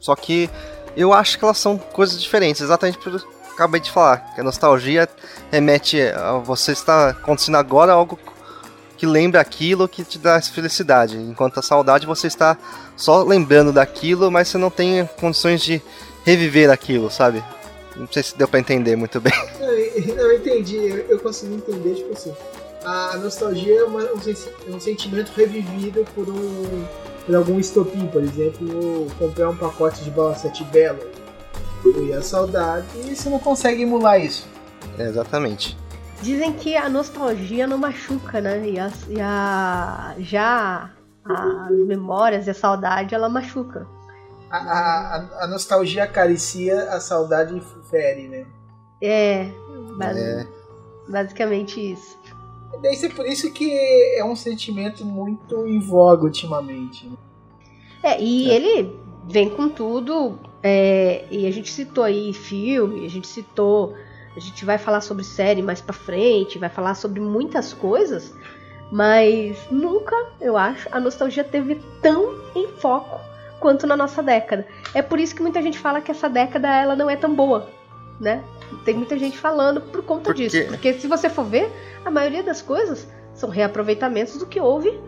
Só 0.00 0.14
que 0.14 0.50
eu 0.96 1.12
acho 1.12 1.38
que 1.38 1.44
elas 1.44 1.58
são 1.58 1.78
coisas 1.78 2.22
diferentes, 2.22 2.60
exatamente 2.60 2.98
por 2.98 3.24
acabei 3.52 3.80
de 3.80 3.90
falar. 3.90 4.34
Que 4.34 4.40
a 4.40 4.44
nostalgia 4.44 5.08
remete 5.50 6.00
a 6.00 6.32
você 6.38 6.72
estar 6.72 7.10
acontecendo 7.10 7.56
agora 7.56 7.92
algo 7.92 8.18
que 8.96 9.06
lembra 9.06 9.40
aquilo 9.40 9.88
que 9.88 10.04
te 10.04 10.18
dá 10.18 10.40
felicidade. 10.40 11.16
Enquanto 11.16 11.58
a 11.58 11.62
saudade 11.62 12.06
você 12.06 12.26
está 12.26 12.56
só 12.96 13.22
lembrando 13.22 13.72
daquilo, 13.72 14.30
mas 14.30 14.48
você 14.48 14.58
não 14.58 14.70
tem 14.70 15.08
condições 15.18 15.62
de 15.62 15.82
reviver 16.24 16.70
aquilo, 16.70 17.10
sabe? 17.10 17.42
Não 17.96 18.08
sei 18.10 18.22
se 18.22 18.36
deu 18.36 18.48
pra 18.48 18.60
entender 18.60 18.96
muito 18.96 19.20
bem. 19.20 19.32
Eu 19.60 20.18
eu 20.18 20.36
entendi, 20.36 20.76
eu, 20.76 20.96
eu 21.08 21.18
consegui 21.20 21.54
entender, 21.54 21.94
tipo 21.94 22.12
assim. 22.12 22.34
A 22.84 23.16
nostalgia 23.16 23.80
é 23.80 23.84
uma- 23.84 24.02
um, 24.02 24.74
um 24.76 24.80
sentimento 24.80 25.32
revivido 25.36 26.04
por 26.14 26.28
um. 26.28 26.84
por 27.26 27.34
algum 27.36 27.58
estopim, 27.58 28.06
por 28.08 28.22
exemplo, 28.22 29.06
comprar 29.18 29.48
um 29.48 29.56
pacote 29.56 30.04
de 30.04 30.10
bala 30.10 30.34
sete 30.34 30.62
belo. 30.64 31.00
E 32.02 32.12
a 32.12 32.20
saudade. 32.20 32.86
E 32.96 33.14
você 33.16 33.30
não 33.30 33.38
consegue 33.38 33.82
emular 33.82 34.20
isso. 34.20 34.46
É, 34.98 35.04
exatamente. 35.04 35.76
Dizem 36.20 36.52
que 36.52 36.76
a 36.76 36.88
nostalgia 36.88 37.66
não 37.66 37.78
machuca, 37.78 38.40
né? 38.42 38.68
E, 38.68 38.78
as- 38.78 39.06
e 39.08 39.18
a, 39.20 40.14
já 40.18 40.90
as 41.24 41.70
memórias 41.86 42.46
e 42.46 42.50
a 42.50 42.54
saudade, 42.54 43.14
ela 43.14 43.28
machuca. 43.30 43.86
A, 44.50 44.56
a- 44.58 45.16
a- 45.40 45.44
a 45.44 45.46
nostalgia 45.46 46.04
acaricia, 46.04 46.90
a 46.90 47.00
saudade 47.00 47.58
fere, 47.90 48.28
né? 48.28 48.46
É, 49.02 49.48
É. 50.02 50.46
basicamente 51.08 51.92
isso. 51.92 52.18
Deve 52.80 52.96
ser 52.96 53.14
por 53.14 53.26
isso 53.26 53.50
que 53.52 53.72
é 54.16 54.24
um 54.24 54.36
sentimento 54.36 55.04
muito 55.04 55.66
em 55.66 55.78
voga 55.80 56.24
ultimamente. 56.24 57.06
né? 57.06 57.16
É, 58.02 58.20
e 58.22 58.50
É. 58.50 58.54
ele 58.54 58.96
vem 59.28 59.48
com 59.48 59.68
tudo. 59.68 60.38
é, 60.66 61.24
e 61.30 61.46
a 61.46 61.50
gente 61.50 61.70
citou 61.70 62.02
aí 62.04 62.32
filme, 62.32 63.04
a 63.04 63.10
gente 63.10 63.26
citou. 63.26 63.94
A 64.36 64.40
gente 64.40 64.64
vai 64.64 64.78
falar 64.78 65.00
sobre 65.02 65.22
série 65.22 65.60
mais 65.62 65.80
pra 65.80 65.92
frente, 65.92 66.58
vai 66.58 66.68
falar 66.70 66.94
sobre 66.94 67.20
muitas 67.20 67.72
coisas. 67.74 68.34
Mas 68.90 69.58
nunca, 69.70 70.14
eu 70.40 70.56
acho, 70.56 70.88
a 70.90 70.98
nostalgia 71.00 71.44
teve 71.44 71.76
tão 72.02 72.34
em 72.54 72.66
foco 72.78 73.20
quanto 73.60 73.86
na 73.86 73.96
nossa 73.96 74.22
década. 74.22 74.66
É 74.94 75.02
por 75.02 75.18
isso 75.20 75.34
que 75.34 75.42
muita 75.42 75.60
gente 75.62 75.78
fala 75.78 76.00
que 76.00 76.10
essa 76.10 76.28
década 76.28 76.68
ela 76.68 76.94
não 76.96 77.08
é 77.08 77.16
tão 77.16 77.34
boa, 77.34 77.68
né? 78.20 78.42
Tem 78.84 78.94
muita 78.94 79.18
gente 79.18 79.38
falando 79.38 79.80
por 79.80 80.02
conta 80.02 80.24
por 80.24 80.34
disso. 80.34 80.56
Porque 80.68 80.94
se 80.94 81.06
você 81.06 81.28
for 81.28 81.44
ver, 81.44 81.70
a 82.04 82.10
maioria 82.10 82.42
das 82.42 82.62
coisas 82.62 83.06
são 83.34 83.48
reaproveitamentos 83.50 84.38
do 84.38 84.46
que 84.46 84.60
houve 84.60 84.98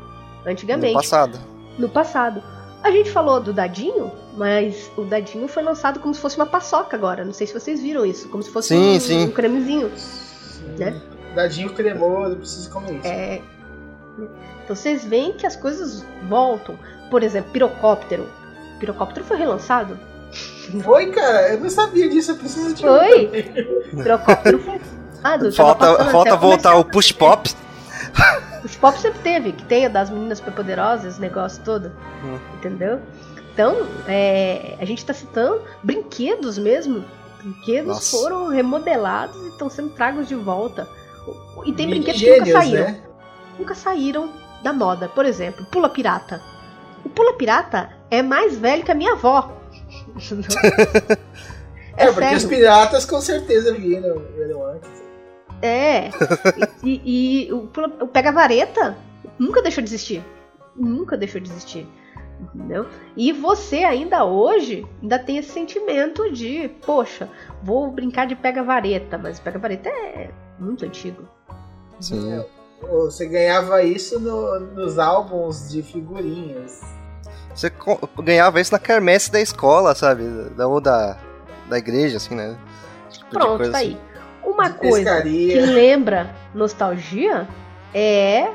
antigamente. 0.44 0.94
No 0.94 1.00
passado. 1.00 1.38
No 1.78 1.88
passado. 1.88 2.42
A 2.82 2.90
gente 2.90 3.10
falou 3.10 3.40
do 3.40 3.52
dadinho, 3.52 4.12
mas 4.36 4.90
o 4.96 5.02
dadinho 5.02 5.48
foi 5.48 5.62
lançado 5.62 5.98
como 5.98 6.14
se 6.14 6.20
fosse 6.20 6.36
uma 6.36 6.46
paçoca 6.46 6.96
agora. 6.96 7.24
Não 7.24 7.32
sei 7.32 7.46
se 7.46 7.54
vocês 7.54 7.80
viram 7.80 8.04
isso. 8.04 8.28
Como 8.28 8.42
se 8.42 8.50
fosse 8.50 8.68
sim, 8.68 8.96
um, 8.96 9.00
sim. 9.00 9.24
um 9.24 9.30
cremezinho. 9.30 9.90
Sim. 9.96 10.76
Né? 10.78 11.00
Dadinho 11.34 11.72
cremoso, 11.72 12.36
preciso 12.36 12.70
comer 12.70 12.98
isso. 12.98 13.06
É. 13.06 13.42
Então 14.64 14.74
vocês 14.74 15.04
veem 15.04 15.32
que 15.32 15.46
as 15.46 15.56
coisas 15.56 16.04
voltam. 16.28 16.78
Por 17.10 17.22
exemplo, 17.22 17.50
pirocóptero. 17.52 18.28
Pirocóptero 18.78 19.24
foi 19.24 19.36
relançado? 19.36 19.98
Foi, 20.82 21.10
cara, 21.10 21.54
eu 21.54 21.60
não 21.60 21.70
sabia 21.70 22.08
disso, 22.08 22.32
eu 22.32 22.36
preciso 22.36 22.74
de 22.74 22.82
Foi? 22.82 23.28
Pirocóptero 23.90 24.58
foi. 24.60 24.80
Ah, 25.22 25.36
do, 25.36 25.52
falta 25.52 26.04
falta 26.06 26.36
voltar 26.36 26.76
o 26.76 26.84
push 26.84 27.12
pop. 27.12 27.50
Os 28.64 28.76
pop 28.76 28.98
sempre 28.98 29.20
teve, 29.20 29.52
que 29.52 29.64
tem 29.64 29.86
a 29.86 29.88
das 29.88 30.10
meninas 30.10 30.38
superpoderosas, 30.38 31.18
negócio 31.18 31.62
todo. 31.64 31.92
Hum. 32.24 32.38
Entendeu? 32.54 33.00
Então, 33.52 33.86
é, 34.06 34.76
a 34.80 34.84
gente 34.84 35.04
tá 35.04 35.14
citando 35.14 35.62
brinquedos 35.82 36.58
mesmo. 36.58 37.04
Brinquedos 37.40 37.88
Nossa. 37.88 38.16
foram 38.16 38.48
remodelados 38.48 39.36
e 39.44 39.48
estão 39.48 39.70
sendo 39.70 39.90
tragos 39.90 40.28
de 40.28 40.34
volta. 40.34 40.88
E 41.64 41.72
tem 41.72 41.86
Mini 41.86 42.00
brinquedos 42.00 42.20
que 42.20 42.30
nunca 42.30 42.44
gênios, 42.44 42.64
saíram. 42.64 42.84
né? 42.84 43.00
Nunca 43.58 43.74
saíram 43.74 44.32
da 44.62 44.72
moda. 44.72 45.08
Por 45.08 45.24
exemplo, 45.24 45.64
Pula 45.66 45.88
Pirata. 45.88 46.42
O 47.04 47.08
Pula 47.08 47.32
Pirata 47.34 47.90
é 48.10 48.20
mais 48.22 48.56
velho 48.58 48.84
que 48.84 48.90
a 48.90 48.94
minha 48.94 49.12
avó. 49.12 49.55
É, 51.98 52.06
porque 52.08 52.20
sério. 52.20 52.36
os 52.36 52.44
piratas 52.44 53.06
com 53.06 53.20
certeza 53.22 53.72
viram, 53.72 54.18
viram 54.36 54.62
antes. 54.66 54.90
É. 55.62 56.10
E, 56.84 57.46
e- 57.48 57.52
o, 57.52 57.70
o 58.02 58.06
Pega 58.06 58.30
Vareta 58.30 58.94
nunca 59.38 59.62
deixou 59.62 59.82
de 59.82 59.88
existir. 59.88 60.22
Nunca 60.76 61.16
deixou 61.16 61.40
de 61.40 61.48
existir. 61.48 61.86
Entendeu? 62.38 62.84
E 63.16 63.32
você 63.32 63.76
ainda 63.76 64.26
hoje 64.26 64.86
ainda 65.00 65.18
tem 65.18 65.38
esse 65.38 65.48
sentimento 65.52 66.30
de, 66.30 66.68
poxa, 66.84 67.30
vou 67.62 67.90
brincar 67.90 68.26
de 68.26 68.36
Pega 68.36 68.62
Vareta, 68.62 69.16
mas 69.16 69.40
Pega 69.40 69.58
Vareta 69.58 69.88
é 69.88 70.28
muito 70.58 70.84
antigo. 70.84 71.22
Sim. 71.98 72.44
Você 72.90 73.24
ganhava 73.24 73.82
isso 73.82 74.20
no- 74.20 74.60
nos 74.60 74.98
álbuns 74.98 75.70
de 75.70 75.82
figurinhas. 75.82 76.82
Você 77.56 77.72
ganhava 78.22 78.60
isso 78.60 78.70
na 78.72 78.78
quermesse 78.78 79.32
da 79.32 79.40
escola, 79.40 79.94
sabe? 79.94 80.24
Da, 80.56 80.66
ou 80.68 80.80
da, 80.80 81.16
da 81.68 81.78
igreja, 81.78 82.18
assim, 82.18 82.34
né? 82.34 82.54
Tipo 83.10 83.30
Pronto, 83.30 83.56
coisa 83.56 83.72
tá 83.72 83.78
assim. 83.78 83.86
aí. 83.88 84.00
Uma 84.44 84.68
De 84.68 84.78
coisa 84.78 85.10
pescaria. 85.14 85.52
que 85.54 85.60
lembra 85.60 86.30
nostalgia 86.54 87.48
é 87.94 88.48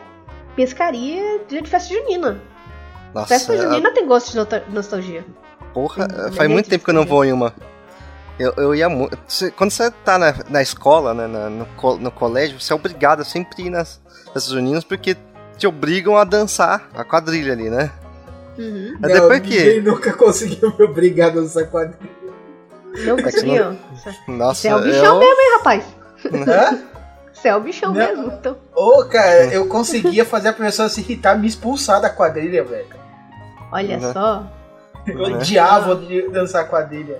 pescaria 0.55 1.39
de 1.47 1.61
festa 1.67 1.93
junina. 1.93 2.39
Nossa, 3.13 3.27
Festa 3.27 3.53
a- 3.53 3.57
junina 3.57 3.91
tem 3.93 4.05
gosto 4.07 4.31
de 4.31 4.61
nostalgia. 4.73 5.25
porra, 5.73 6.07
Tem 6.07 6.15
faz 6.17 6.31
elemento 6.37 6.51
muito 6.53 6.69
tempo 6.69 6.83
que 6.85 6.89
eu 6.91 6.93
não 6.95 7.05
vou 7.05 7.25
em 7.25 7.33
uma. 7.33 7.53
Eu, 8.39 8.53
eu 8.57 8.73
ia 8.75 8.87
muito. 8.87 9.17
Quando 9.57 9.71
você 9.71 9.91
tá 9.91 10.17
na, 10.17 10.33
na 10.49 10.61
escola, 10.61 11.13
né, 11.13 11.27
na- 11.27 11.49
no, 11.49 11.65
co- 11.75 11.97
no 11.97 12.09
colégio, 12.11 12.59
você 12.59 12.71
é 12.71 12.75
obrigado 12.75 13.21
a 13.21 13.25
sempre 13.25 13.63
ir 13.63 13.69
nas 13.69 13.99
festas 14.31 14.45
juninas 14.53 14.83
porque 14.83 15.17
te 15.57 15.67
obrigam 15.67 16.15
a 16.17 16.23
dançar 16.23 16.87
a 16.93 17.03
quadrilha 17.03 17.51
ali, 17.53 17.69
né? 17.69 17.91
Uhum. 18.61 18.97
Até 19.03 19.13
Não, 19.19 19.27
porque- 19.27 19.49
ninguém 19.49 19.81
nunca 19.81 20.13
conseguiu 20.13 20.73
me 20.77 20.85
obrigar 20.85 21.29
a 21.29 21.33
dançar 21.33 21.65
quadrilha. 21.67 22.11
Não 23.05 23.15
que 23.15 23.23
conseguiam. 23.23 23.77
Nossa, 24.27 24.61
Você 24.61 24.67
é 24.67 24.75
o 24.75 24.81
bichão 24.81 25.13
eu, 25.13 25.19
mesmo, 25.19 25.41
hein, 25.41 25.51
rapaz? 25.57 25.85
Hã? 26.47 26.79
Você 27.33 27.47
é 27.47 27.55
o 27.55 27.59
bichão 27.61 27.93
Não. 27.93 27.95
mesmo. 28.05 28.27
Então, 28.39 28.57
Ô, 28.75 29.05
cara, 29.05 29.45
eu 29.53 29.65
conseguia 29.67 30.23
fazer 30.25 30.49
a 30.49 30.53
pessoa 30.53 30.89
se 30.89 30.99
irritar, 31.01 31.37
me 31.39 31.47
expulsar 31.47 32.01
da 32.01 32.09
quadrilha, 32.09 32.63
velho. 32.63 32.87
olha 33.71 33.97
Uhum. 33.97 34.13
só. 34.13 34.47
Eu 35.07 35.17
Uhum. 35.17 35.35
odiava 35.37 35.95
de 35.95 36.29
dançar 36.29 36.67
quadrilha. 36.67 37.19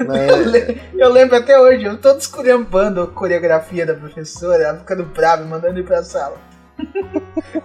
né, 0.00 0.30
Eu, 0.30 0.48
le- 0.50 0.80
eu 0.98 1.08
lembro 1.12 1.36
até 1.36 1.60
hoje, 1.60 1.84
eu 1.84 1.98
todo 1.98 2.18
esculhambando 2.18 3.02
a 3.02 3.06
coreografia 3.06 3.86
da 3.86 3.94
professora, 3.94 4.62
ela 4.64 4.78
ficando 4.78 5.04
brava, 5.04 5.44
mandando 5.44 5.78
ir 5.78 5.84
pra 5.84 6.02
sala. 6.02 6.36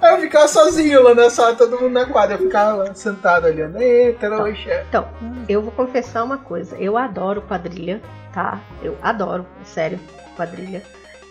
Aí 0.01 0.13
eu 0.13 0.21
ficava 0.21 0.47
sozinho 0.47 1.01
lá 1.03 1.15
na 1.15 1.29
sala, 1.29 1.55
todo 1.55 1.79
mundo 1.79 1.89
na 1.89 2.05
quadra, 2.05 2.35
eu 2.35 2.39
ficava 2.39 2.93
sentado 2.93 3.45
olhando, 3.45 3.81
eita, 3.81 4.29
trouxa. 4.29 4.85
Então, 4.87 5.07
eu 5.47 5.61
vou 5.61 5.71
confessar 5.71 6.23
uma 6.23 6.37
coisa. 6.37 6.75
Eu 6.77 6.97
adoro 6.97 7.41
quadrilha, 7.41 8.01
tá? 8.33 8.59
Eu 8.81 8.97
adoro, 9.01 9.45
sério, 9.63 9.99
quadrilha. 10.35 10.83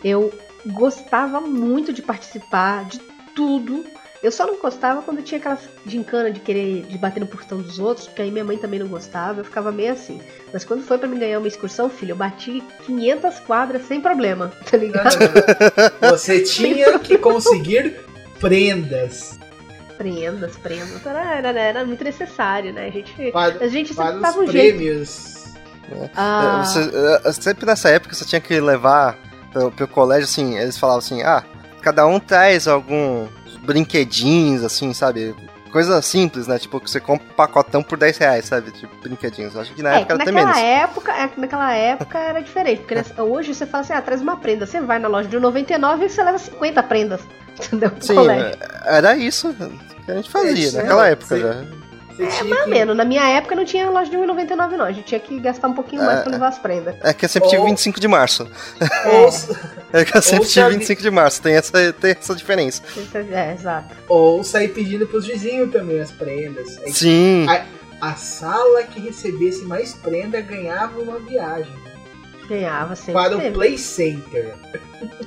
Eu 0.03 0.33
gostava 0.67 1.41
muito 1.41 1.93
de 1.93 2.03
participar 2.03 2.85
de 2.85 2.99
tudo. 3.35 3.85
Eu 4.27 4.33
só 4.33 4.45
não 4.45 4.59
gostava 4.59 5.03
quando 5.03 5.23
tinha 5.23 5.39
aquelas 5.39 5.61
gincana 5.87 6.33
de 6.33 6.41
querer 6.41 6.83
de 6.83 6.99
bater 6.99 7.21
no 7.21 7.29
portão 7.29 7.59
dos 7.63 7.79
outros, 7.79 8.09
porque 8.09 8.23
aí 8.23 8.31
minha 8.33 8.45
mãe 8.45 8.59
também 8.59 8.81
não 8.81 8.89
gostava, 8.89 9.39
eu 9.41 9.45
ficava 9.45 9.71
meio 9.71 9.93
assim. 9.93 10.21
Mas 10.53 10.65
quando 10.65 10.83
foi 10.83 10.99
pra 10.99 11.07
me 11.07 11.17
ganhar 11.17 11.39
uma 11.39 11.47
excursão, 11.47 11.89
filho, 11.89 12.11
eu 12.11 12.17
bati 12.17 12.61
500 12.85 13.39
quadras 13.39 13.87
sem 13.87 14.01
problema, 14.01 14.51
tá 14.69 14.77
ligado? 14.77 15.17
Você 16.11 16.43
tinha 16.43 16.99
que 16.99 17.17
conseguir 17.19 18.01
prendas 18.41 19.39
prendas, 19.97 20.57
prendas. 20.57 21.07
Era, 21.07 21.37
era, 21.39 21.61
era 21.61 21.85
muito 21.85 22.03
necessário, 22.03 22.73
né? 22.73 22.89
A 22.89 22.91
gente, 22.91 23.31
para, 23.31 23.65
a 23.65 23.69
gente 23.69 23.95
sempre 23.95 24.05
para 24.13 24.21
dava 24.21 24.41
um 24.41 24.47
jeito. 24.51 24.77
prêmios. 24.77 25.55
Ah, 26.17 26.65
Você- 26.65 26.91
eh, 27.25 27.33
sempre 27.33 27.65
nessa 27.65 27.89
época 27.91 28.13
você 28.15 28.25
tinha 28.25 28.41
que 28.41 28.61
levar 28.61 29.17
pro, 29.53 29.71
pro 29.71 29.87
colégio, 29.89 30.25
assim, 30.25 30.59
eles 30.59 30.77
falavam 30.77 30.99
assim, 30.99 31.23
ah, 31.23 31.45
cada 31.81 32.05
um 32.07 32.19
traz 32.19 32.67
alguns 32.67 33.31
brinquedinhos, 33.67 34.63
assim, 34.65 34.93
sabe? 34.95 35.35
Coisa 35.73 36.01
simples, 36.01 36.47
né? 36.47 36.59
Tipo, 36.59 36.81
que 36.81 36.91
você 36.91 37.01
compra 37.01 37.27
um 37.27 37.35
pacotão 37.35 37.83
por 37.83 37.99
10 37.99 38.17
reais, 38.17 38.47
sabe? 38.47 38.71
Tipo, 38.71 38.95
brinquedinhos. 39.03 39.55
Eu 39.55 39.61
acho 39.61 39.75
que 39.75 39.83
na 39.83 39.95
é, 39.95 40.01
época 40.01 40.15
era 40.15 40.23
até 40.23 40.33
menos. 40.33 40.57
época, 40.57 41.13
é, 41.13 41.29
que 41.29 41.41
naquela 41.41 41.73
época 41.75 42.19
era 42.19 42.41
diferente, 42.41 42.79
porque 42.79 42.95
nessa- 42.95 43.23
hoje 43.25 43.53
você 43.55 43.67
fala 43.67 43.83
assim, 43.85 43.93
ah, 43.93 44.01
traz 44.01 44.23
uma 44.23 44.37
prenda, 44.39 44.65
você 44.65 44.81
vai 44.81 44.99
na 44.99 45.09
loja 45.09 45.29
de 45.29 45.39
99 45.39 46.07
e 46.07 46.09
você 46.09 46.23
leva 46.23 46.39
50 46.39 46.83
prendas, 46.85 47.21
entendeu? 47.59 47.91
Sim, 48.01 48.15
colégio. 48.15 48.59
era 48.87 49.17
isso 49.17 49.55
que 50.05 50.11
a 50.11 50.15
gente 50.15 50.31
fazia 50.31 50.69
É, 50.69 50.73
naquela 50.73 51.05
sim. 51.05 51.11
época 51.13 51.39
já. 51.39 51.65
É 52.19 52.43
mais 52.45 52.63
ou 52.63 52.69
menos, 52.69 52.97
na 52.97 53.05
minha 53.05 53.29
época 53.29 53.55
não 53.55 53.65
tinha 53.65 53.89
loja 53.91 54.11
de 54.11 54.17
1,99 54.17 54.71
não, 54.77 54.85
a 54.85 54.93
gente 54.93 55.05
tinha 55.07 55.21
que 55.21 55.39
gastar 55.41 55.69
um 55.69 55.75
pouquinho 55.75 56.03
mais 56.05 56.21
É. 56.21 56.23
pra 56.23 56.33
levar 56.33 56.49
as 56.49 56.59
prendas. 56.59 56.95
É 57.03 57.13
que 57.13 57.25
eu 57.25 57.29
sempre 57.29 57.49
tive 57.51 57.61
Ou- 57.63 57.69
25 57.69 58.01
de 58.01 58.09
março. 58.09 58.49
Ou, 59.13 59.29
É 59.93 60.05
que 60.05 60.17
eu 60.17 60.23
sempre 60.23 60.41
Ou 60.41 60.47
tive 60.47 60.61
sabe- 60.63 60.75
25 60.75 61.03
de 61.03 61.11
março, 61.11 61.43
tem 61.43 61.55
essa, 61.55 61.93
tem 61.93 62.11
essa 62.13 62.35
diferença. 62.35 62.83
É, 63.15 63.51
é, 63.51 63.53
exato. 63.55 63.95
ou 64.09 64.43
sair 64.43 64.69
pedindo 64.69 65.07
pros 65.07 65.27
vizinhos 65.27 65.71
também 65.71 66.01
as 66.01 66.11
prendas. 66.11 66.79
Aí 66.85 66.93
Sim. 66.93 67.47
A 68.01 68.15
sala 68.15 68.83
que 68.83 69.01
recebesse 69.01 69.63
mais 69.65 69.95
prenda 69.95 70.41
ganhava 70.41 71.01
uma 71.01 71.19
viagem 71.19 71.73
Ganhava 72.49 72.95
sempre. 72.95 73.13
para 73.15 73.37
o. 73.37 73.53
Play 73.53 73.77
Center. 73.79 74.55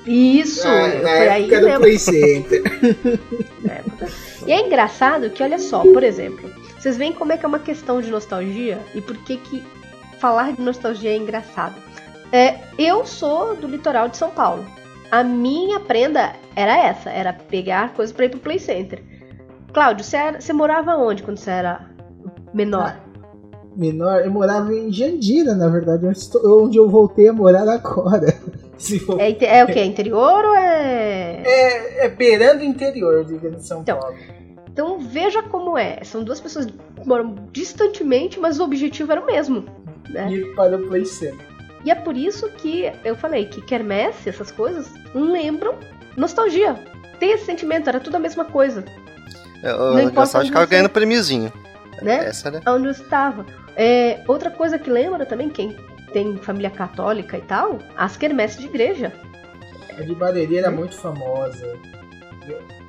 Isso, 0.06 0.66
Ah, 0.68 0.88
na 0.88 1.10
foi 1.10 1.28
aí 1.30 1.48
do 1.50 1.62
mesmo. 1.62 1.80
Play 1.82 2.00
Center. 2.00 2.62
E 4.48 4.52
é 4.52 4.62
engraçado 4.66 5.30
que, 5.30 5.44
olha 5.44 5.60
só, 5.60 5.82
por 5.82 6.02
exemplo, 6.04 6.50
vocês 6.80 6.98
veem 6.98 7.14
como 7.14 7.32
é 7.34 7.38
que 7.38 7.46
é 7.46 7.48
uma 7.48 7.60
questão 7.60 8.02
de 8.02 8.10
nostalgia 8.10 8.80
e 8.96 9.02
por 9.02 9.16
que 9.18 9.38
que 9.38 9.64
falar 10.20 10.54
de 10.54 10.62
nostalgia 10.62 11.12
é 11.12 11.18
engraçado. 11.18 11.76
É, 12.32 12.56
eu 12.78 13.06
sou 13.06 13.56
do 13.56 13.68
litoral 13.68 14.08
de 14.10 14.18
São 14.18 14.30
Paulo. 14.30 14.66
A 15.12 15.24
minha 15.24 15.80
prenda 15.80 16.34
era 16.56 16.78
essa, 16.78 17.10
era 17.10 17.34
pegar 17.34 17.94
coisas 17.94 18.16
pra 18.16 18.26
ir 18.26 18.30
pro 18.30 18.40
Play 18.40 18.60
Center. 18.60 19.02
Cláudio, 19.74 20.04
você, 20.06 20.18
era- 20.18 20.40
você 20.42 20.54
morava 20.54 20.96
onde 20.98 21.24
quando 21.24 21.38
você 21.38 21.50
era 21.52 21.90
menor? 22.54 22.96
Menor, 23.76 24.22
eu 24.26 24.32
morava 24.32 24.74
em 24.74 24.92
Jandira, 24.92 25.56
na 25.56 25.68
verdade, 25.70 26.06
onde, 26.06 26.18
estou- 26.18 26.66
onde 26.66 26.78
eu 26.78 26.90
voltei 26.90 27.30
a 27.30 27.34
morar 27.34 27.68
agora. 27.68 28.28
Se 28.78 29.00
for- 29.00 29.20
É, 29.20 29.32
é 29.60 29.64
o 29.64 29.68
que? 29.68 29.84
Interior 29.84 30.46
ou 30.46 30.56
é. 30.56 31.42
É, 31.46 32.06
é 32.06 32.10
beirando 32.10 32.64
interior 32.64 33.24
de 33.26 33.62
São 33.64 33.82
Então, 33.82 34.00
Paulo. 34.00 34.16
Então 34.72 35.00
veja 35.00 35.42
como 35.44 35.78
é. 35.78 36.00
São 36.04 36.24
duas 36.24 36.40
pessoas 36.40 36.66
que 36.66 36.74
moram 37.08 37.36
distantemente, 37.52 38.40
mas 38.40 38.60
o 38.60 38.64
objetivo 38.64 39.12
era 39.12 39.22
o 39.22 39.26
mesmo. 39.26 39.66
né? 40.10 40.32
Ir 40.32 40.56
para 40.56 40.76
o 40.78 40.88
Play 40.88 41.06
Center. 41.06 41.46
E 41.86 41.92
é 41.92 41.96
por 41.96 42.18
isso 42.18 42.50
que 42.54 42.92
eu 43.06 43.16
falei 43.16 43.46
que 43.46 43.62
quermesse, 43.62 44.28
essas 44.30 44.52
coisas, 44.52 44.88
lembram 45.14 45.76
nostalgia. 46.18 46.74
Tem 47.20 47.32
esse 47.32 47.46
sentimento, 47.46 47.88
era 47.90 48.00
tudo 48.00 48.16
a 48.16 48.20
mesma 48.20 48.44
coisa, 48.46 48.84
Eu, 49.64 49.78
Não 49.78 50.00
eu 50.00 50.10
importa 50.10 50.42
você- 50.44 50.66
ganhando 50.68 50.90
prêmiozinho. 50.90 51.52
né? 52.02 52.26
Essa 52.26 52.48
era. 52.50 52.62
Onde 52.74 52.86
eu 52.88 52.92
estava. 52.92 53.46
É, 53.76 54.24
outra 54.28 54.50
coisa 54.50 54.80
que 54.80 54.90
lembra 54.90 55.26
também, 55.26 55.50
quem 55.50 55.76
tem 56.14 56.38
família 56.38 56.70
católica 56.70 57.38
e 57.38 57.42
tal, 57.42 57.80
as 57.98 58.16
quermesses 58.18 58.58
de 58.60 58.66
igreja. 58.66 59.14
A 59.98 60.02
de 60.02 60.16
Barueri 60.16 60.58
era 60.58 60.72
muito 60.72 60.96
famosa. 60.96 61.78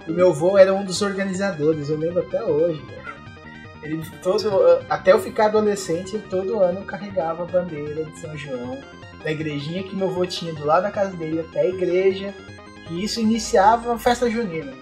O 0.09 0.13
meu 0.13 0.31
avô 0.31 0.59
era 0.59 0.73
um 0.73 0.85
dos 0.85 1.03
organizadores, 1.03 1.89
eu 1.89 1.99
lembro 1.99 2.21
até 2.21 2.43
hoje. 2.43 2.83
Ele 3.83 4.05
todo, 4.23 4.51
até 4.89 5.13
eu 5.13 5.21
ficar 5.21 5.47
adolescente, 5.47 6.19
todo 6.31 6.61
ano 6.61 6.81
eu 6.81 6.85
carregava 6.85 7.43
a 7.45 7.47
bandeira 7.47 8.05
de 8.05 8.19
São 8.19 8.37
João, 8.37 8.79
da 9.23 9.31
igrejinha 9.31 9.83
que 9.83 9.97
meu 9.97 10.09
avô 10.09 10.27
tinha 10.27 10.53
do 10.53 10.65
lado 10.65 10.83
da 10.83 10.91
casa 10.91 11.17
dele 11.17 11.41
até 11.41 11.61
a 11.61 11.69
igreja, 11.69 12.35
que 12.87 13.03
isso 13.05 13.21
iniciava 13.21 13.95
a 13.95 13.99
festa 13.99 14.29
junina. 14.29 14.73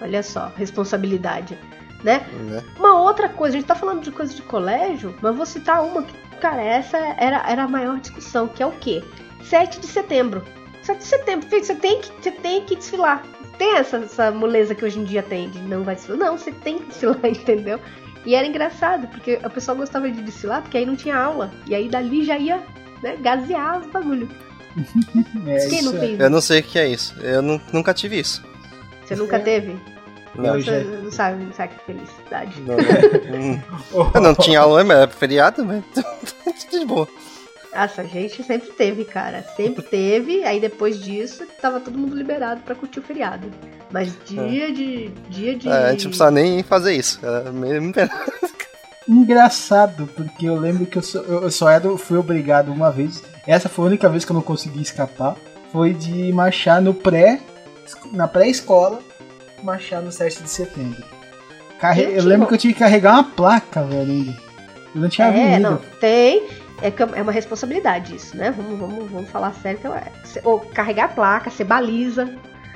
Olha 0.00 0.22
só, 0.22 0.52
responsabilidade, 0.56 1.58
né? 2.02 2.26
né? 2.48 2.64
Uma 2.76 3.00
outra 3.00 3.28
coisa, 3.28 3.56
a 3.56 3.60
gente 3.60 3.68
tá 3.68 3.74
falando 3.74 4.02
de 4.02 4.10
coisa 4.10 4.34
de 4.34 4.42
colégio, 4.42 5.14
mas 5.20 5.36
vou 5.36 5.46
citar 5.46 5.84
uma 5.84 6.02
que, 6.02 6.14
cara, 6.40 6.62
essa 6.62 6.96
era, 6.96 7.44
era 7.48 7.64
a 7.64 7.68
maior 7.68 7.98
discussão, 8.00 8.48
que 8.48 8.62
é 8.62 8.66
o 8.66 8.72
quê? 8.72 9.02
7 9.42 9.80
de 9.80 9.86
setembro. 9.86 10.42
7 10.88 10.98
de 10.98 11.04
setembro, 11.04 11.48
você 11.50 11.74
tem 11.74 12.00
que, 12.00 12.10
você 12.12 12.30
tem 12.30 12.64
que 12.64 12.76
desfilar. 12.76 13.22
Tem 13.58 13.76
essa, 13.76 13.98
essa 13.98 14.30
moleza 14.30 14.74
que 14.74 14.84
hoje 14.84 14.98
em 14.98 15.04
dia 15.04 15.22
tem 15.22 15.50
de 15.50 15.58
não 15.60 15.82
vai 15.82 15.94
desfilar. 15.94 16.18
Não, 16.18 16.38
você 16.38 16.50
tem 16.50 16.78
que 16.78 16.86
desfilar, 16.86 17.18
entendeu? 17.26 17.78
E 18.24 18.34
era 18.34 18.46
engraçado, 18.46 19.06
porque 19.08 19.38
a 19.42 19.50
pessoa 19.50 19.76
gostava 19.76 20.10
de 20.10 20.22
desfilar, 20.22 20.62
porque 20.62 20.78
aí 20.78 20.86
não 20.86 20.96
tinha 20.96 21.16
aula. 21.16 21.50
E 21.66 21.74
aí 21.74 21.88
dali 21.88 22.24
já 22.24 22.38
ia 22.38 22.62
né, 23.02 23.16
gasear 23.20 23.80
os 23.80 23.86
bagulho. 23.88 24.28
É, 25.46 25.66
Quem 25.66 25.82
não 25.82 25.92
fez? 25.92 26.20
Eu 26.20 26.30
não 26.30 26.40
sei 26.40 26.60
o 26.60 26.62
que 26.62 26.78
é 26.78 26.86
isso. 26.86 27.18
Eu 27.20 27.42
nunca 27.42 27.92
tive 27.92 28.20
isso. 28.20 28.44
Você 29.04 29.16
nunca 29.16 29.40
teve? 29.40 29.76
Não, 30.36 30.54
Você 30.54 30.84
não 31.02 31.10
sabe, 31.10 31.44
não 31.44 31.52
sabe 31.52 31.74
que 31.74 31.84
felicidade. 31.84 32.60
Não, 32.60 32.76
não. 32.76 34.12
eu 34.14 34.20
não 34.20 34.34
tinha 34.36 34.60
aula, 34.60 34.84
mas 34.84 34.98
era 34.98 35.08
feriado, 35.08 35.64
mas 35.64 35.82
de 36.70 36.84
boa. 36.84 37.08
Nossa, 37.74 38.02
a 38.02 38.04
gente 38.04 38.42
sempre 38.42 38.70
teve, 38.70 39.04
cara. 39.04 39.44
Sempre 39.56 39.82
teve. 39.88 40.44
Aí 40.44 40.60
depois 40.60 41.00
disso, 41.00 41.46
tava 41.60 41.80
todo 41.80 41.98
mundo 41.98 42.16
liberado 42.16 42.60
para 42.62 42.74
curtir 42.74 43.00
o 43.00 43.02
feriado. 43.02 43.50
Mas 43.90 44.12
dia 44.24 44.68
é. 44.68 44.72
de. 44.72 45.08
Dia 45.28 45.56
de. 45.56 45.68
É, 45.68 45.72
a 45.72 45.90
gente 45.90 46.04
não 46.04 46.10
precisa 46.10 46.30
nem 46.30 46.62
fazer 46.62 46.94
isso. 46.94 47.18
Era 47.22 47.50
meio 47.52 47.92
Engraçado, 49.08 50.06
porque 50.14 50.46
eu 50.46 50.54
lembro 50.54 50.84
que 50.84 50.98
eu 50.98 51.02
só, 51.02 51.20
eu 51.20 51.50
só 51.50 51.70
era, 51.70 51.96
fui 51.96 52.18
obrigado 52.18 52.70
uma 52.70 52.90
vez. 52.90 53.22
Essa 53.46 53.66
foi 53.66 53.86
a 53.86 53.88
única 53.88 54.08
vez 54.08 54.22
que 54.22 54.32
eu 54.32 54.34
não 54.34 54.42
consegui 54.42 54.82
escapar. 54.82 55.34
Foi 55.72 55.94
de 55.94 56.30
marchar 56.32 56.82
no 56.82 56.92
pré. 56.92 57.40
Na 58.12 58.28
pré-escola, 58.28 58.98
marchar 59.62 60.02
no 60.02 60.12
7 60.12 60.42
de 60.42 60.50
setembro. 60.50 61.02
Carre... 61.80 62.02
Eu 62.02 62.24
lembro 62.24 62.46
que 62.46 62.52
eu 62.52 62.58
tive 62.58 62.74
que 62.74 62.80
carregar 62.80 63.14
uma 63.14 63.24
placa, 63.24 63.82
velho. 63.82 64.36
Eu 64.94 65.00
não 65.00 65.08
tinha 65.08 65.28
é, 65.28 65.58
não, 65.58 65.78
tem. 66.00 66.46
É, 66.80 66.92
é 67.18 67.22
uma 67.22 67.32
responsabilidade 67.32 68.14
isso, 68.14 68.36
né? 68.36 68.50
Vamos, 68.50 68.78
vamos, 68.78 69.10
vamos 69.10 69.30
falar 69.30 69.52
sério 69.54 69.80
que 69.80 69.86
é. 69.86 70.42
Ou 70.44 70.60
carregar 70.60 71.06
a 71.06 71.08
placa, 71.08 71.50
ser 71.50 71.64
baliza. 71.64 72.24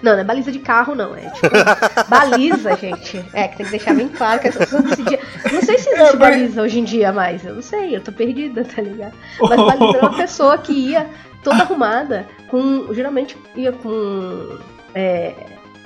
Não, 0.02 0.12
não 0.12 0.18
é 0.18 0.24
baliza 0.24 0.50
de 0.50 0.58
carro, 0.58 0.94
não. 0.94 1.14
É 1.14 1.30
tipo 1.30 1.48
baliza, 2.10 2.76
gente. 2.76 3.24
É, 3.32 3.46
que 3.46 3.58
tem 3.58 3.66
que 3.66 3.72
deixar 3.72 3.94
bem 3.94 4.08
claro 4.08 4.40
que 4.40 4.48
as 4.48 4.56
pessoas 4.56 4.82
decidiam. 4.82 5.20
Não 5.52 5.62
sei 5.62 5.78
se 5.78 5.90
existe 5.90 6.14
é, 6.14 6.16
baliza 6.16 6.62
hoje 6.62 6.80
em 6.80 6.84
dia 6.84 7.12
mais. 7.12 7.44
Eu 7.44 7.54
não 7.54 7.62
sei, 7.62 7.96
eu 7.96 8.00
tô 8.00 8.10
perdida, 8.10 8.64
tá 8.64 8.82
ligado? 8.82 9.14
Mas 9.40 9.56
baliza 9.56 9.98
era 9.98 10.08
uma 10.08 10.16
pessoa 10.16 10.58
que 10.58 10.72
ia 10.72 11.08
toda 11.44 11.62
arrumada, 11.62 12.26
com. 12.48 12.92
Geralmente 12.92 13.38
ia 13.54 13.72
com. 13.72 14.58
É, 14.94 15.34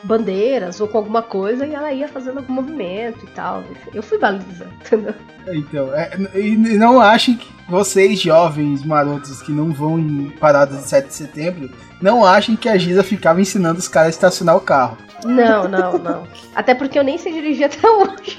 bandeiras 0.03 0.81
ou 0.81 0.89
com 0.89 0.99
alguma 0.99 1.23
coisa 1.23 1.67
e 1.67 1.75
ela 1.75 1.93
ia 1.93 2.09
fazendo 2.09 2.39
algum 2.39 2.53
movimento 2.53 3.25
e 3.25 3.31
tal. 3.31 3.65
Eu 3.93 4.03
fui 4.03 4.19
baliza, 4.19 4.67
entendeu? 4.85 5.15
Então, 5.49 5.95
é, 5.95 6.11
e 6.35 6.57
não 6.57 7.01
achem 7.01 7.37
que 7.37 7.49
vocês, 7.69 8.21
jovens 8.21 8.85
marotos 8.85 9.43
que 9.43 9.53
não 9.53 9.73
vão 9.73 9.99
em 9.99 10.31
paradas 10.39 10.83
de 10.83 10.89
7 10.89 11.09
de 11.09 11.15
setembro, 11.15 11.71
não 12.01 12.25
achem 12.25 12.57
que 12.57 12.69
a 12.69 12.77
Giza 12.77 13.03
ficava 13.03 13.41
ensinando 13.41 13.79
os 13.79 13.89
caras 13.89 14.09
a 14.09 14.11
estacionar 14.11 14.57
o 14.57 14.61
carro. 14.61 14.99
Não, 15.25 15.67
não, 15.67 15.99
não. 15.99 16.27
Até 16.55 16.75
porque 16.75 16.99
eu 16.99 17.05
nem 17.05 17.19
sei 17.19 17.33
dirigir 17.33 17.65
até 17.65 17.89
hoje. 17.89 18.39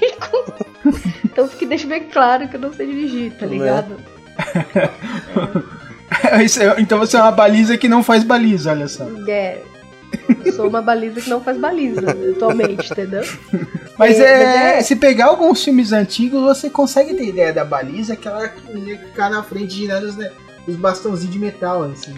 então 1.24 1.48
que 1.48 1.66
deixa 1.66 1.86
bem 1.86 2.04
claro 2.04 2.48
que 2.48 2.56
eu 2.56 2.60
não 2.60 2.72
sei 2.72 2.86
dirigir, 2.86 3.32
tá 3.32 3.46
né? 3.46 3.52
ligado? 3.52 3.96
É. 6.30 6.80
então 6.80 6.98
você 6.98 7.16
é 7.16 7.20
uma 7.20 7.30
baliza 7.30 7.76
que 7.76 7.86
não 7.86 8.02
faz 8.02 8.24
baliza, 8.24 8.70
olha 8.70 8.88
só. 8.88 9.06
É, 9.28 9.62
sou 10.52 10.68
uma 10.68 10.82
baliza 10.82 11.20
que 11.20 11.30
não 11.30 11.40
faz 11.40 11.56
baliza 11.56 12.10
atualmente, 12.34 12.90
entendeu? 12.90 13.22
Mas 13.98 14.18
é, 14.18 14.24
é, 14.24 14.78
é, 14.78 14.82
se 14.82 14.96
pegar 14.96 15.26
alguns 15.26 15.62
filmes 15.62 15.92
antigos, 15.92 16.40
você 16.40 16.70
consegue 16.70 17.14
ter 17.14 17.28
ideia 17.28 17.52
da 17.52 17.64
baliza, 17.64 18.14
aquela 18.14 18.48
que 18.48 18.96
ficar 18.96 19.30
na 19.30 19.42
frente 19.42 19.74
girando 19.74 20.04
os, 20.04 20.16
né, 20.16 20.30
os 20.66 20.76
bastãozinhos 20.76 21.32
de 21.32 21.38
metal, 21.38 21.82
assim. 21.84 22.14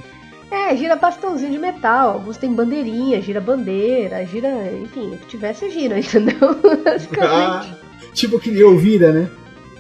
É, 0.51 0.75
gira 0.77 0.97
bastãozinho 0.97 1.53
de 1.53 1.59
metal, 1.59 2.15
alguns 2.15 2.37
tem 2.37 2.53
bandeirinha, 2.53 3.23
gira 3.23 3.41
bandeira, 3.41 4.25
gira, 4.27 4.49
enfim, 4.83 5.15
o 5.15 5.19
que 5.19 5.37
você 5.37 5.71
gira, 5.71 5.97
entendeu? 6.01 6.55
Basicamente. 6.85 7.23
Ah, 7.23 7.67
tipo 8.13 8.41
que 8.41 8.51
lhe 8.51 8.63
ouvira, 8.63 9.13
né? 9.13 9.31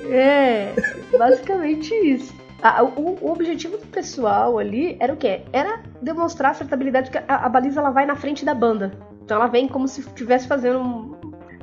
É, 0.09 0.75
basicamente 1.19 1.93
isso. 1.95 2.40
A, 2.63 2.83
o, 2.83 3.19
o, 3.21 3.33
objetivo 3.33 3.79
do 3.79 3.87
pessoal 3.87 4.59
ali 4.59 4.97
era 5.01 5.13
o 5.13 5.17
quê? 5.17 5.43
Era 5.53 5.81
demonstrar 6.03 6.55
certa 6.55 6.75
habilidade 6.75 7.11
que 7.11 7.19
a, 7.19 7.25
a, 7.29 7.49
baliza 7.49 7.81
ela 7.81 7.91
vai 7.91 8.05
na 8.05 8.17
frente 8.17 8.45
da 8.45 8.55
banda. 8.55 8.93
Então 9.23 9.37
ela 9.37 9.47
vem 9.47 9.67
como 9.67 9.89
se 9.89 10.01
estivesse 10.01 10.47
fazendo 10.47 10.79
um, 10.79 11.15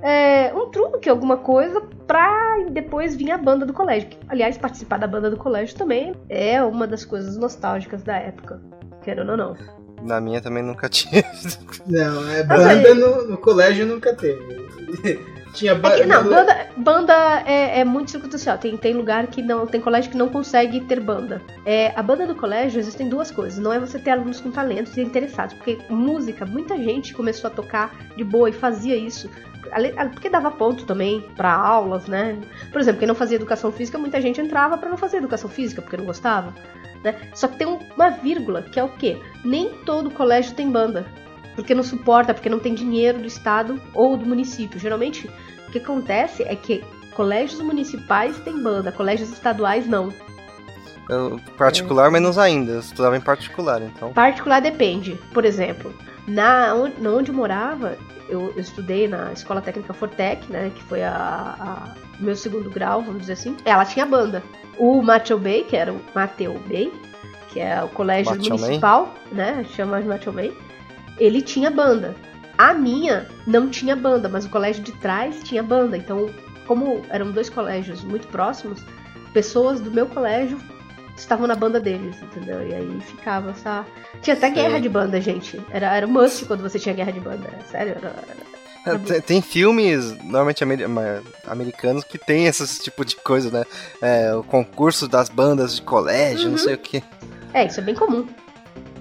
é, 0.01 0.51
um 0.53 0.69
truque, 0.69 1.09
alguma 1.09 1.37
coisa, 1.37 1.81
pra 2.07 2.65
depois 2.71 3.15
vir 3.15 3.31
a 3.31 3.37
banda 3.37 3.65
do 3.65 3.73
colégio. 3.73 4.09
Aliás, 4.27 4.57
participar 4.57 4.97
da 4.97 5.07
banda 5.07 5.29
do 5.29 5.37
colégio 5.37 5.77
também 5.77 6.15
é 6.29 6.61
uma 6.63 6.87
das 6.87 7.05
coisas 7.05 7.37
nostálgicas 7.37 8.03
da 8.03 8.15
época. 8.15 8.61
Querendo 9.03 9.31
ou 9.31 9.37
não. 9.37 9.55
Na 10.01 10.19
minha 10.19 10.41
também 10.41 10.63
nunca 10.63 10.89
tinha. 10.89 11.23
Não, 11.85 12.29
é 12.31 12.43
banda 12.43 12.95
no, 12.95 13.27
no 13.29 13.37
colégio 13.37 13.85
nunca 13.85 14.15
teve. 14.15 14.67
Tinha 15.57 15.73
ba 15.73 15.89
é 15.89 16.01
que, 16.01 16.05
não, 16.05 16.23
banda, 16.23 16.67
banda 16.77 17.43
é, 17.43 17.79
é 17.79 17.83
muito 17.83 18.11
circunstancial. 18.11 18.59
Tem, 18.59 18.77
tem 18.77 18.93
lugar 18.93 19.25
que 19.25 19.41
não. 19.41 19.65
Tem 19.65 19.81
colégio 19.81 20.11
que 20.11 20.17
não 20.17 20.29
consegue 20.29 20.81
ter 20.81 20.99
banda. 20.99 21.41
É, 21.65 21.91
a 21.95 22.03
banda 22.03 22.27
do 22.27 22.35
colégio 22.35 22.79
existem 22.79 23.09
duas 23.09 23.31
coisas. 23.31 23.57
Não 23.57 23.73
é 23.73 23.79
você 23.79 23.97
ter 23.97 24.11
alunos 24.11 24.39
com 24.39 24.51
talentos 24.51 24.95
e 24.95 25.01
interessados. 25.01 25.55
Porque 25.55 25.79
música, 25.89 26.45
muita 26.45 26.77
gente 26.77 27.11
começou 27.11 27.47
a 27.49 27.51
tocar 27.51 27.91
de 28.15 28.23
boa 28.23 28.49
e 28.49 28.53
fazia 28.53 28.95
isso. 28.95 29.31
Porque 30.13 30.29
dava 30.29 30.51
ponto 30.51 30.85
também 30.85 31.21
para 31.35 31.51
aulas, 31.51 32.05
né? 32.05 32.37
Por 32.71 32.79
exemplo, 32.79 32.99
quem 32.99 33.07
não 33.07 33.15
fazia 33.15 33.37
educação 33.37 33.71
física, 33.71 33.97
muita 33.97 34.21
gente 34.21 34.39
entrava 34.39 34.77
para 34.77 34.89
não 34.89 34.95
fazer 34.95 35.17
educação 35.17 35.49
física, 35.49 35.81
porque 35.81 35.97
não 35.97 36.05
gostava. 36.05 36.53
Né? 37.03 37.15
Só 37.33 37.47
que 37.47 37.57
tem 37.57 37.67
uma 37.67 38.09
vírgula, 38.11 38.61
que 38.61 38.79
é 38.79 38.83
o 38.83 38.89
quê? 38.89 39.17
Nem 39.43 39.69
todo 39.85 40.11
colégio 40.11 40.53
tem 40.53 40.69
banda 40.69 41.05
porque 41.57 41.73
não 41.73 41.81
suporta, 41.81 42.35
porque 42.35 42.51
não 42.51 42.59
tem 42.59 42.75
dinheiro 42.75 43.17
do 43.17 43.25
estado 43.25 43.81
ou 43.91 44.15
do 44.15 44.27
município. 44.27 44.79
Geralmente, 44.79 45.27
que 45.79 45.85
acontece 45.85 46.43
é 46.43 46.55
que 46.55 46.83
colégios 47.15 47.61
municipais 47.61 48.37
têm 48.39 48.61
banda, 48.61 48.91
colégios 48.91 49.31
estaduais 49.31 49.87
não. 49.87 50.13
Eu, 51.09 51.39
particular, 51.57 52.07
é. 52.07 52.11
menos 52.11 52.37
ainda. 52.37 52.73
Eu 52.73 52.79
estudava 52.79 53.15
em 53.15 53.21
particular, 53.21 53.81
então. 53.81 54.11
Particular 54.13 54.61
depende. 54.61 55.15
Por 55.33 55.45
exemplo, 55.45 55.93
na 56.27 56.73
onde, 56.75 57.07
onde 57.07 57.31
eu 57.31 57.35
morava, 57.35 57.97
eu, 58.27 58.51
eu, 58.55 58.59
estudei 58.59 59.07
na 59.07 59.31
Escola 59.31 59.61
Técnica 59.61 59.93
Fortec, 59.93 60.51
né? 60.51 60.69
Que 60.75 60.83
foi 60.83 61.03
a, 61.03 61.95
o 62.19 62.23
meu 62.23 62.35
segundo 62.35 62.69
grau, 62.69 63.01
vamos 63.01 63.21
dizer 63.21 63.33
assim. 63.33 63.55
Ela 63.63 63.85
tinha 63.85 64.05
banda. 64.05 64.43
O 64.77 65.01
Mateo 65.01 65.39
Bay, 65.39 65.63
que 65.63 65.77
era 65.77 65.93
o 65.93 66.01
Mateo 66.13 66.59
Bay, 66.67 66.91
que 67.49 67.61
é 67.61 67.81
o 67.81 67.87
colégio 67.87 68.35
municipal, 68.35 69.13
né? 69.31 69.65
Chama 69.75 70.01
de 70.01 70.07
Mateo 70.07 70.33
Bay 70.33 70.53
ele 71.19 71.41
tinha 71.41 71.69
banda. 71.69 72.15
A 72.57 72.73
minha 72.73 73.27
não 73.45 73.69
tinha 73.69 73.95
banda, 73.95 74.27
mas 74.27 74.45
o 74.45 74.49
colégio 74.49 74.83
de 74.83 74.91
trás 74.93 75.41
tinha 75.43 75.61
banda. 75.61 75.95
Então, 75.97 76.29
como 76.65 77.05
eram 77.09 77.31
dois 77.31 77.49
colégios 77.49 78.03
muito 78.03 78.27
próximos, 78.27 78.83
pessoas 79.33 79.79
do 79.79 79.91
meu 79.91 80.07
colégio 80.07 80.59
estavam 81.15 81.47
na 81.47 81.55
banda 81.55 81.79
deles, 81.79 82.15
entendeu? 82.21 82.67
E 82.67 82.73
aí 82.73 83.01
ficava 83.01 83.51
essa. 83.51 83.85
Tinha 84.21 84.35
até 84.35 84.49
guerra 84.49 84.79
de 84.79 84.89
banda, 84.89 85.19
gente. 85.21 85.61
Era, 85.71 85.95
era 85.95 86.07
must 86.07 86.45
quando 86.45 86.61
você 86.61 86.79
tinha 86.79 86.95
guerra 86.95 87.11
de 87.11 87.19
banda. 87.19 87.49
Sério, 87.69 87.95
era, 87.97 88.07
era... 88.07 88.57
É, 88.85 88.97
tem, 88.97 89.21
tem, 89.21 89.41
filmes, 89.41 90.17
normalmente 90.23 90.63
americanos, 91.45 92.05
que 92.05 92.17
tem 92.17 92.45
esse 92.45 92.81
tipo 92.81 93.03
de 93.03 93.17
coisa, 93.17 93.51
né? 93.51 93.65
É, 94.01 94.33
o 94.33 94.43
concurso 94.43 95.07
das 95.07 95.27
bandas 95.27 95.75
de 95.75 95.81
colégio, 95.81 96.45
uhum. 96.45 96.51
não 96.51 96.57
sei 96.57 96.75
o 96.75 96.77
que. 96.77 97.03
É, 97.53 97.65
isso 97.65 97.79
é 97.81 97.83
bem 97.83 97.95
comum. 97.95 98.25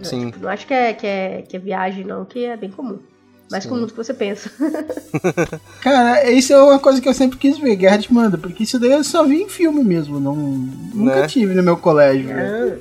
Sim. 0.03 0.31
Tipo, 0.31 0.41
não 0.41 0.51
acho 0.51 0.67
que 0.67 0.75
é, 0.75 0.93
que, 0.93 1.07
é, 1.07 1.43
que 1.43 1.57
é 1.57 1.61
viagem, 1.61 2.05
não, 2.05 2.25
que 2.25 2.45
é 2.45 2.57
bem 2.57 2.71
comum. 2.71 2.99
Mais 3.51 3.63
Sim. 3.63 3.71
comum 3.71 3.83
do 3.83 3.93
que 3.93 3.97
você 3.97 4.13
pensa. 4.13 4.51
Cara, 5.81 6.29
isso 6.31 6.53
é 6.53 6.61
uma 6.61 6.79
coisa 6.79 7.01
que 7.01 7.09
eu 7.09 7.15
sempre 7.15 7.39
quis 7.39 7.59
ver, 7.59 7.77
Guerra 7.77 7.97
de 7.99 8.13
Manda, 8.13 8.37
porque 8.37 8.65
isso 8.65 8.79
daí 8.79 8.93
eu 8.93 9.05
só 9.05 9.25
vi 9.25 9.43
em 9.43 9.49
filme 9.49 9.85
mesmo, 9.85 10.19
não, 10.19 10.35
nunca 10.35 11.21
né? 11.21 11.27
tive 11.29 11.55
no 11.55 11.63
meu 11.63 11.77
colégio. 11.77 12.29
Né? 12.29 12.79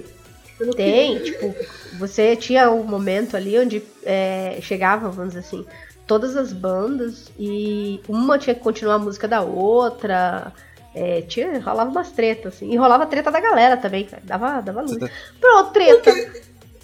Tem, 0.75 1.19
tipo, 1.19 1.53
você 1.99 2.35
tinha 2.35 2.71
um 2.71 2.83
momento 2.83 3.35
ali 3.37 3.59
onde 3.59 3.83
é, 4.03 4.57
chegava, 4.61 5.09
vamos 5.09 5.33
dizer 5.33 5.45
assim, 5.45 5.65
todas 6.07 6.35
as 6.35 6.53
bandas 6.53 7.31
e 7.37 7.99
uma 8.07 8.37
tinha 8.37 8.55
que 8.55 8.61
continuar 8.61 8.95
a 8.95 8.99
música 8.99 9.27
da 9.27 9.41
outra. 9.41 10.53
É, 10.93 11.21
tinha, 11.23 11.59
rolava 11.59 11.89
umas 11.89 12.11
tretas, 12.11 12.55
assim. 12.55 12.71
E 12.71 12.77
rolava 12.77 13.05
treta 13.05 13.29
da 13.29 13.39
galera 13.39 13.75
também, 13.75 14.05
cara. 14.05 14.23
Dava, 14.25 14.61
dava 14.61 14.81
luz. 14.81 14.97
Pronto, 15.41 15.71
treta. 15.71 16.13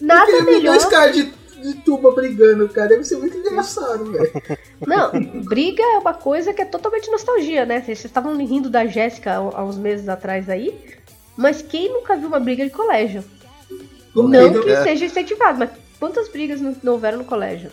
Nada 0.02 0.42
melhor. 0.44 0.74
Dois 0.74 0.86
caras 0.86 1.16
de, 1.16 1.34
de 1.62 1.76
tuba 1.76 2.12
brigando, 2.12 2.68
cara. 2.70 2.90
Deve 2.90 3.04
ser 3.04 3.18
muito 3.18 3.38
engraçado, 3.38 4.12
velho. 4.12 4.32
Não, 4.86 5.12
briga 5.44 5.84
é 5.84 5.98
uma 5.98 6.14
coisa 6.14 6.54
que 6.54 6.62
é 6.62 6.66
totalmente 6.66 7.10
nostalgia, 7.12 7.66
né? 7.66 7.82
Vocês 7.82 8.04
estavam 8.04 8.36
rindo 8.38 8.70
da 8.70 8.86
Jéssica 8.86 9.36
há 9.36 9.64
uns 9.64 9.78
meses 9.78 10.10
atrás 10.10 10.50
aí, 10.50 10.78
mas 11.38 11.62
quem 11.62 11.92
nunca 11.92 12.16
viu 12.16 12.28
uma 12.28 12.40
briga 12.40 12.64
de 12.64 12.72
colégio? 12.72 13.24
Não 14.16 14.30
quem 14.30 14.62
que 14.62 14.70
É. 14.70 14.84
seja 14.84 15.06
incentivado, 15.06 15.60
mas 15.60 15.70
quantas 16.00 16.28
brigas 16.28 16.60
não, 16.60 16.76
não 16.84 16.94
houveram 16.94 17.20
no 17.20 17.26
colégio? 17.26 17.72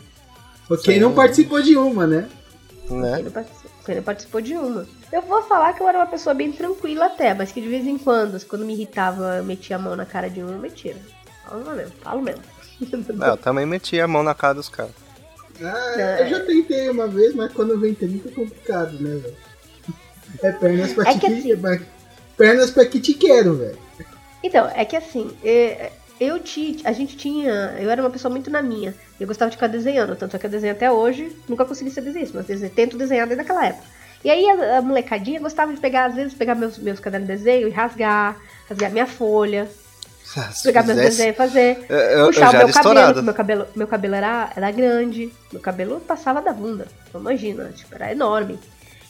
Quem 0.84 1.00
não 1.00 1.12
participou 1.12 1.62
de 1.62 1.76
uma, 1.76 2.06
né? 2.06 2.28
Né? 2.90 3.16
Quem 3.16 3.24
não, 3.24 3.32
participou, 3.32 3.70
quem 3.84 3.94
não 3.96 4.02
participou 4.02 4.40
de 4.40 4.54
uma. 4.54 4.86
Eu 5.12 5.22
vou 5.22 5.42
falar 5.42 5.72
que 5.72 5.82
eu 5.82 5.88
era 5.88 5.98
uma 5.98 6.06
pessoa 6.06 6.34
bem 6.34 6.52
tranquila 6.52 7.06
até, 7.06 7.34
mas 7.34 7.52
que 7.52 7.60
de 7.60 7.68
vez 7.68 7.86
em 7.86 7.98
quando, 7.98 8.42
quando 8.46 8.64
me 8.64 8.74
irritava, 8.74 9.36
eu 9.36 9.44
metia 9.44 9.76
a 9.76 9.78
mão 9.78 9.96
na 9.96 10.06
cara 10.06 10.28
de 10.28 10.42
um, 10.42 10.48
eu 10.50 10.58
metia. 10.58 10.96
Falo 11.46 11.74
mesmo, 11.74 11.92
falo 12.02 12.22
mesmo. 12.22 12.42
É, 12.80 13.28
eu 13.30 13.36
também 13.36 13.66
meti 13.66 14.00
a 14.00 14.06
mão 14.06 14.22
na 14.22 14.34
cara 14.34 14.54
dos 14.54 14.68
caras. 14.68 14.92
Ah, 15.60 16.16
eu 16.20 16.28
já 16.28 16.40
tentei 16.44 16.88
uma 16.88 17.08
vez, 17.08 17.34
mas 17.34 17.52
quando 17.52 17.78
vem 17.78 17.94
30 17.94 18.28
é 18.28 18.32
complicado, 18.32 18.92
né, 19.00 19.16
velho? 19.16 19.36
É 20.42 20.52
pernas 20.52 20.92
pra 20.92 21.10
É 21.10 21.18
que 21.18 21.42
te 21.42 21.56
mas- 21.56 21.82
Pernas 22.36 22.70
pra 22.70 22.86
que 22.86 23.00
te 23.00 23.14
quero, 23.14 23.56
velho. 23.56 23.78
Então, 24.44 24.70
é 24.72 24.84
que 24.84 24.94
assim, 24.94 25.36
é, 25.42 25.90
eu 26.20 26.36
a 26.84 26.92
gente 26.92 27.16
tinha. 27.16 27.76
Eu 27.80 27.90
era 27.90 28.00
uma 28.00 28.10
pessoa 28.10 28.30
muito 28.30 28.50
na 28.50 28.62
minha. 28.62 28.94
Eu 29.18 29.26
gostava 29.26 29.50
de 29.50 29.56
ficar 29.56 29.66
desenhando, 29.66 30.14
tanto 30.14 30.36
é 30.36 30.38
que 30.38 30.46
eu 30.46 30.50
desenho 30.50 30.72
até 30.72 30.90
hoje, 30.90 31.36
nunca 31.48 31.64
consegui 31.64 31.90
ser 31.90 32.02
desenhista, 32.02 32.38
mas 32.38 32.46
desenho, 32.46 32.72
tento 32.72 32.96
desenhar 32.96 33.26
desde 33.26 33.42
aquela 33.42 33.66
época. 33.66 33.84
E 34.24 34.30
aí 34.30 34.48
a, 34.48 34.78
a 34.78 34.82
molecadinha 34.82 35.40
gostava 35.40 35.72
de 35.72 35.80
pegar, 35.80 36.06
às 36.06 36.14
vezes, 36.14 36.34
pegar 36.34 36.54
meus, 36.54 36.78
meus 36.78 37.00
cadernos 37.00 37.28
de 37.28 37.34
desenho 37.36 37.66
e 37.66 37.70
rasgar, 37.70 38.36
rasgar 38.68 38.92
minha 38.92 39.06
folha, 39.06 39.68
Se 40.52 40.62
pegar 40.64 40.82
meus 40.82 40.98
desenhos 40.98 41.34
e 41.34 41.36
fazer. 41.36 41.86
eu, 41.88 41.96
eu, 41.96 42.18
eu 42.20 42.26
puxar 42.26 42.40
já 42.40 42.48
o 42.48 42.52
meu 42.52 42.60
cabelo, 42.60 42.68
estourado. 42.76 43.22
meu 43.22 43.34
cabelo, 43.34 43.66
meu 43.74 43.86
cabelo 43.86 44.14
era, 44.14 44.52
era 44.54 44.70
grande, 44.70 45.32
meu 45.52 45.60
cabelo 45.60 46.00
passava 46.00 46.40
da 46.42 46.52
bunda. 46.52 46.86
Então 47.08 47.20
imagina, 47.20 47.64
tipo, 47.74 47.94
era 47.94 48.12
enorme. 48.12 48.58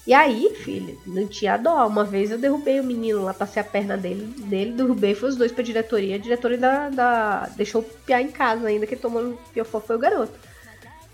E 0.06 0.14
aí, 0.14 0.54
filho, 0.64 0.98
não 1.06 1.26
tinha 1.26 1.56
dó. 1.58 1.86
Uma 1.86 2.04
vez 2.04 2.30
eu 2.30 2.38
derrubei 2.38 2.80
o 2.80 2.84
menino 2.84 3.24
lá, 3.24 3.34
passei 3.34 3.60
a 3.60 3.64
perna 3.64 3.96
dele, 3.96 4.24
dele 4.46 4.72
derrubei, 4.72 5.14
foi 5.14 5.28
os 5.28 5.36
dois 5.36 5.52
pra 5.52 5.62
diretoria. 5.62 6.14
A 6.14 6.18
diretoria 6.18 6.56
da, 6.56 6.88
da- 6.88 7.48
deixou 7.56 7.82
piar 7.82 8.22
em 8.22 8.30
casa 8.30 8.68
ainda, 8.68 8.86
que 8.86 8.96
tomou 8.96 9.22
no 9.22 9.38
fiofó 9.52 9.80
foi 9.80 9.96
o 9.96 9.98
garoto. 9.98 10.32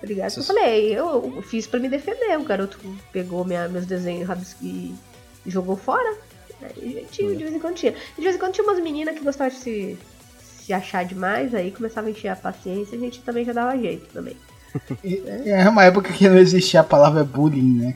Tá 0.01 0.07
ligado? 0.07 0.35
Eu 0.37 0.43
falei, 0.45 0.93
eu, 0.93 1.33
eu 1.37 1.43
fiz 1.43 1.67
pra 1.67 1.81
me 1.81 1.89
defender. 1.89 2.39
O 2.39 2.45
garoto 2.45 2.79
pegou 3.11 3.45
minha, 3.45 3.67
meus 3.69 3.87
desenhos 3.87 4.55
e 4.63 4.95
jogou 5.47 5.77
fora. 5.77 6.17
Aí 6.63 7.07
tinha, 7.11 7.31
de 7.35 7.43
vez 7.45 7.55
em 7.55 7.59
quando 7.59 7.75
tinha. 7.75 7.93
De 8.17 8.23
vez 8.23 8.37
em 8.37 8.39
quando 8.39 8.53
tinha 8.53 8.65
umas 8.67 8.81
meninas 8.83 9.15
que 9.17 9.25
gostavam 9.25 9.53
de 9.55 9.61
se, 9.61 9.99
se 10.59 10.73
achar 10.73 11.05
demais, 11.05 11.55
aí 11.55 11.71
começava 11.71 12.07
a 12.07 12.11
encher 12.11 12.29
a 12.29 12.37
paciência 12.37 12.95
e 12.95 12.99
a 12.99 13.01
gente 13.01 13.21
também 13.23 13.45
já 13.45 13.53
dava 13.53 13.77
jeito 13.79 14.07
também. 14.13 14.37
E- 15.05 15.23
É 15.47 15.69
uma 15.69 15.85
época 15.85 16.13
que 16.13 16.29
não 16.29 16.37
existia 16.39 16.81
a 16.81 16.85
palavra 16.85 17.23
bullying, 17.23 17.79
né? 17.81 17.95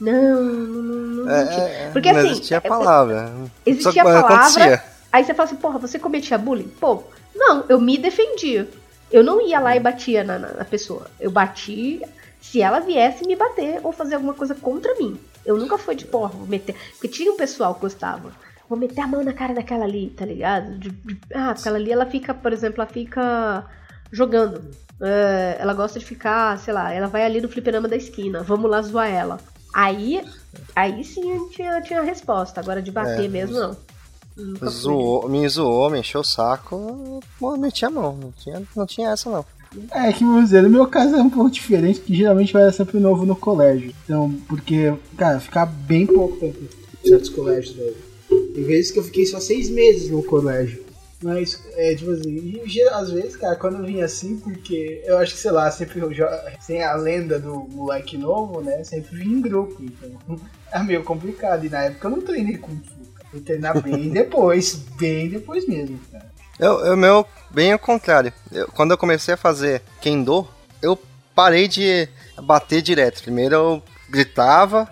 Não, 0.00 0.42
não, 0.42 0.72
não, 0.72 1.24
não 1.26 1.30
É, 1.30 1.46
tinha. 1.46 1.64
é, 1.68 1.90
Porque 1.92 2.12
não 2.12 2.18
assim, 2.20 2.30
existia 2.32 2.56
a 2.58 2.62
é- 2.64 2.68
palavra. 2.68 3.32
Existia 3.64 4.02
a 4.02 4.04
palavra, 4.04 4.34
acontecia. 4.34 4.82
aí 5.12 5.24
você 5.24 5.32
fala 5.32 5.48
assim, 5.48 5.56
porra, 5.56 5.78
você 5.78 5.98
cometia 5.98 6.36
bullying? 6.36 6.68
Pô, 6.80 7.04
não, 7.34 7.64
eu 7.68 7.80
me 7.80 7.96
defendia. 7.96 8.68
Eu 9.12 9.22
não 9.22 9.40
ia 9.46 9.60
lá 9.60 9.76
e 9.76 9.80
batia 9.80 10.24
na, 10.24 10.38
na- 10.38 10.52
na 10.54 10.64
pessoa. 10.64 11.06
Eu 11.20 11.30
batia 11.30 12.08
se 12.40 12.60
ela 12.60 12.80
viesse 12.80 13.24
me 13.26 13.36
bater 13.36 13.78
ou 13.84 13.92
fazer 13.92 14.16
alguma 14.16 14.34
coisa 14.34 14.54
contra 14.54 14.94
mim. 14.96 15.16
Eu 15.44 15.56
nunca 15.56 15.76
fui 15.78 15.94
de 15.94 16.04
porra, 16.06 16.28
vou 16.30 16.46
meter. 16.46 16.74
Porque 16.92 17.08
tinha 17.08 17.32
um 17.32 17.36
pessoal 17.36 17.74
que 17.74 17.80
gostava. 17.80 18.30
Vou 18.68 18.78
meter 18.78 19.00
a 19.00 19.06
mão 19.06 19.22
na 19.24 19.32
cara 19.32 19.52
daquela 19.54 19.84
ali, 19.84 20.10
tá 20.16 20.24
ligado? 20.24 20.78
De- 20.78 20.90
de- 20.90 21.20
ah, 21.34 21.50
aquela 21.50 21.76
ali 21.76 21.92
ela 21.92 22.06
fica, 22.06 22.32
por 22.32 22.52
exemplo, 22.52 22.80
ela 22.82 22.90
fica 22.90 23.64
jogando. 24.10 24.70
É, 25.00 25.56
ela 25.58 25.74
gosta 25.74 25.98
de 25.98 26.04
ficar, 26.04 26.58
sei 26.58 26.72
lá, 26.72 26.92
ela 26.92 27.08
vai 27.08 27.24
ali 27.24 27.40
no 27.40 27.48
fliperama 27.48 27.88
da 27.88 27.96
esquina, 27.96 28.42
vamos 28.42 28.70
lá 28.70 28.80
zoar 28.82 29.08
ela. 29.10 29.38
Aí, 29.74 30.24
aí 30.76 31.02
sim 31.04 31.48
tinha, 31.48 31.80
tinha 31.82 32.02
resposta. 32.02 32.60
Agora 32.60 32.80
de 32.80 32.90
bater 32.92 33.24
É, 33.24 33.28
mesmo, 33.28 33.58
não. 33.58 33.76
Zoou, 34.68 35.28
me 35.28 35.46
zoou, 35.48 35.90
me 35.90 35.98
encheu 36.00 36.20
o 36.20 36.24
saco, 36.24 37.20
eu 37.42 37.56
meti 37.58 37.84
a 37.84 37.90
mão. 37.90 38.16
Não 38.16 38.32
tinha, 38.32 38.62
não 38.74 38.86
tinha 38.86 39.10
essa, 39.10 39.28
não. 39.28 39.44
É 39.90 40.12
que, 40.12 40.24
vamos 40.24 40.44
dizer, 40.44 40.62
no 40.62 40.70
meu 40.70 40.86
caso 40.86 41.14
é 41.14 41.22
um 41.22 41.30
pouco 41.30 41.50
diferente, 41.50 42.00
que 42.00 42.14
geralmente 42.14 42.54
eu 42.54 42.60
era 42.60 42.72
sempre 42.72 42.98
novo 42.98 43.24
no 43.24 43.36
colégio. 43.36 43.92
Então, 44.04 44.32
porque, 44.48 44.92
cara, 45.16 45.40
ficar 45.40 45.66
bem 45.66 46.06
pouco 46.06 46.36
tempo 46.36 46.58
Em 47.04 47.08
certos 47.08 47.28
colégios 47.30 47.76
daí. 47.76 47.96
Tem 48.54 48.64
vezes 48.64 48.90
que 48.90 48.98
eu 48.98 49.04
fiquei 49.04 49.26
só 49.26 49.40
seis 49.40 49.70
meses 49.70 50.10
no 50.10 50.22
colégio. 50.22 50.82
Mas, 51.22 51.62
é, 51.74 51.94
tipo 51.94 52.10
assim, 52.10 52.60
às 52.90 53.10
vezes, 53.10 53.36
cara, 53.36 53.54
quando 53.54 53.78
eu 53.78 53.84
vim 53.84 54.00
assim, 54.00 54.38
porque 54.38 55.02
eu 55.04 55.18
acho 55.18 55.34
que, 55.34 55.40
sei 55.40 55.52
lá, 55.52 55.70
sempre 55.70 56.00
eu 56.00 56.10
sem 56.60 56.82
a 56.82 56.94
lenda 56.94 57.38
do 57.38 57.54
moleque 57.70 58.18
novo, 58.18 58.60
né? 58.60 58.82
Sempre 58.82 59.16
vim 59.18 59.34
em 59.34 59.40
grupo, 59.40 59.80
então 59.80 60.10
é 60.72 60.82
meio 60.82 61.04
complicado. 61.04 61.64
E 61.64 61.68
na 61.68 61.84
época 61.84 62.08
eu 62.08 62.10
não 62.10 62.20
treinei 62.20 62.58
Kung 62.58 62.76
Fu. 62.76 63.02
Fui 63.30 63.40
treinar 63.40 63.80
bem 63.82 64.10
depois, 64.10 64.74
bem 64.98 65.28
depois 65.28 65.66
mesmo, 65.66 65.98
cara. 66.10 66.31
Eu, 66.58 66.84
eu 66.86 66.96
meu, 66.96 67.26
bem 67.50 67.72
ao 67.72 67.78
contrário. 67.78 68.32
Eu- 68.50 68.68
quando 68.68 68.90
eu 68.92 68.98
comecei 68.98 69.34
a 69.34 69.36
fazer 69.36 69.82
Kendo, 70.00 70.46
eu 70.80 70.98
parei 71.34 71.66
de 71.68 72.08
bater 72.42 72.82
direto. 72.82 73.22
Primeiro 73.22 73.54
eu 73.54 73.82
gritava, 74.08 74.88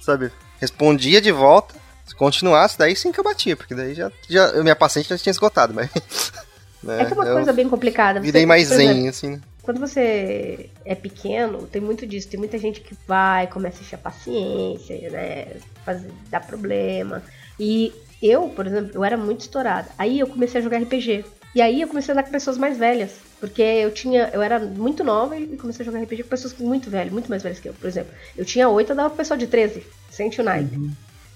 sabe? 0.00 0.30
Respondia 0.60 1.20
de 1.20 1.30
volta. 1.32 1.74
Se 2.04 2.14
continuasse, 2.14 2.78
daí 2.78 2.94
sim 2.94 3.10
que 3.12 3.18
eu 3.20 3.24
batia, 3.24 3.56
porque 3.56 3.74
daí 3.74 3.94
já, 3.94 4.10
já 4.28 4.52
minha 4.62 4.76
paciente 4.76 5.08
já 5.08 5.18
tinha 5.18 5.30
esgotado, 5.32 5.74
mas. 5.74 5.90
né, 6.82 7.02
É 7.02 7.04
que 7.04 7.12
é 7.12 7.16
uma 7.16 7.24
coisa 7.26 7.52
bem 7.52 7.68
complicada. 7.68 8.20
Você- 8.20 8.26
Virei 8.26 8.46
mais 8.46 8.70
exemplo, 8.70 8.94
zen, 8.94 9.08
assim. 9.08 9.40
Quando 9.62 9.80
você 9.80 10.70
é 10.84 10.94
pequeno, 10.94 11.66
tem 11.66 11.82
muito 11.82 12.06
disso. 12.06 12.28
Tem 12.28 12.38
muita 12.38 12.56
gente 12.56 12.80
que 12.80 12.96
vai, 13.08 13.48
começa 13.48 13.78
a 13.78 13.80
encher 13.82 13.96
a 13.96 13.98
paciência, 13.98 15.10
né? 15.10 15.56
Fazer, 15.84 16.08
dar 16.30 16.46
problema. 16.46 17.20
E 17.58 17.92
eu, 18.22 18.48
por 18.48 18.66
exemplo, 18.66 18.90
eu 18.94 19.04
era 19.04 19.16
muito 19.16 19.40
estourada. 19.40 19.88
Aí 19.98 20.18
eu 20.18 20.26
comecei 20.26 20.60
a 20.60 20.64
jogar 20.64 20.78
RPG. 20.78 21.24
E 21.54 21.62
aí 21.62 21.80
eu 21.80 21.88
comecei 21.88 22.12
a 22.12 22.14
andar 22.14 22.24
com 22.24 22.30
pessoas 22.30 22.58
mais 22.58 22.76
velhas. 22.76 23.12
Porque 23.40 23.62
eu 23.62 23.90
tinha. 23.92 24.30
Eu 24.32 24.42
era 24.42 24.58
muito 24.58 25.04
nova 25.04 25.36
e 25.36 25.56
comecei 25.56 25.82
a 25.82 25.86
jogar 25.86 26.02
RPG 26.02 26.24
com 26.24 26.28
pessoas 26.30 26.54
muito 26.58 26.90
velhas, 26.90 27.12
muito 27.12 27.28
mais 27.28 27.42
velhas 27.42 27.60
que 27.60 27.68
eu, 27.68 27.74
por 27.74 27.86
exemplo. 27.86 28.12
Eu 28.36 28.44
tinha 28.44 28.68
8, 28.68 28.92
eu 28.92 28.96
dava 28.96 29.10
pra 29.10 29.18
pessoa 29.18 29.36
de 29.36 29.46
13. 29.46 29.86
Sente 30.10 30.40
o 30.40 30.44
naipe. 30.44 30.90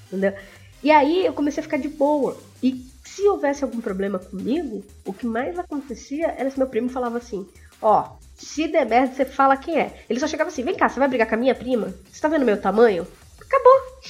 Entendeu? 0.07 0.35
E 0.83 0.91
aí 0.91 1.27
eu 1.27 1.33
comecei 1.33 1.61
a 1.61 1.65
ficar 1.65 1.77
de 1.77 1.89
boa. 1.89 2.37
E 2.63 2.87
se 3.05 3.23
houvesse 3.29 3.65
algum 3.65 3.81
problema 3.81 4.19
comigo, 4.19 4.85
o 5.05 5.13
que 5.13 5.27
mais 5.27 5.59
acontecia 5.59 6.35
era 6.39 6.51
se 6.51 6.59
meu 6.59 6.69
primo 6.69 6.89
falava 6.89 7.19
assim: 7.19 7.47
Ó, 7.83 8.17
se 8.37 8.69
der 8.69 8.87
merda, 8.87 9.15
você 9.15 9.25
fala 9.25 9.57
quem 9.57 9.79
é. 9.79 10.05
Ele 10.09 10.21
só 10.21 10.27
chegava 10.27 10.49
assim: 10.49 10.63
Vem 10.63 10.75
cá, 10.75 10.89
você 10.89 10.99
vai 10.99 11.09
brigar 11.09 11.29
com 11.29 11.35
a 11.35 11.39
minha 11.39 11.55
prima? 11.55 11.95
Você 12.11 12.21
tá 12.21 12.29
vendo 12.29 12.45
meu 12.45 12.61
tamanho? 12.61 13.07
Acabou. 13.41 14.01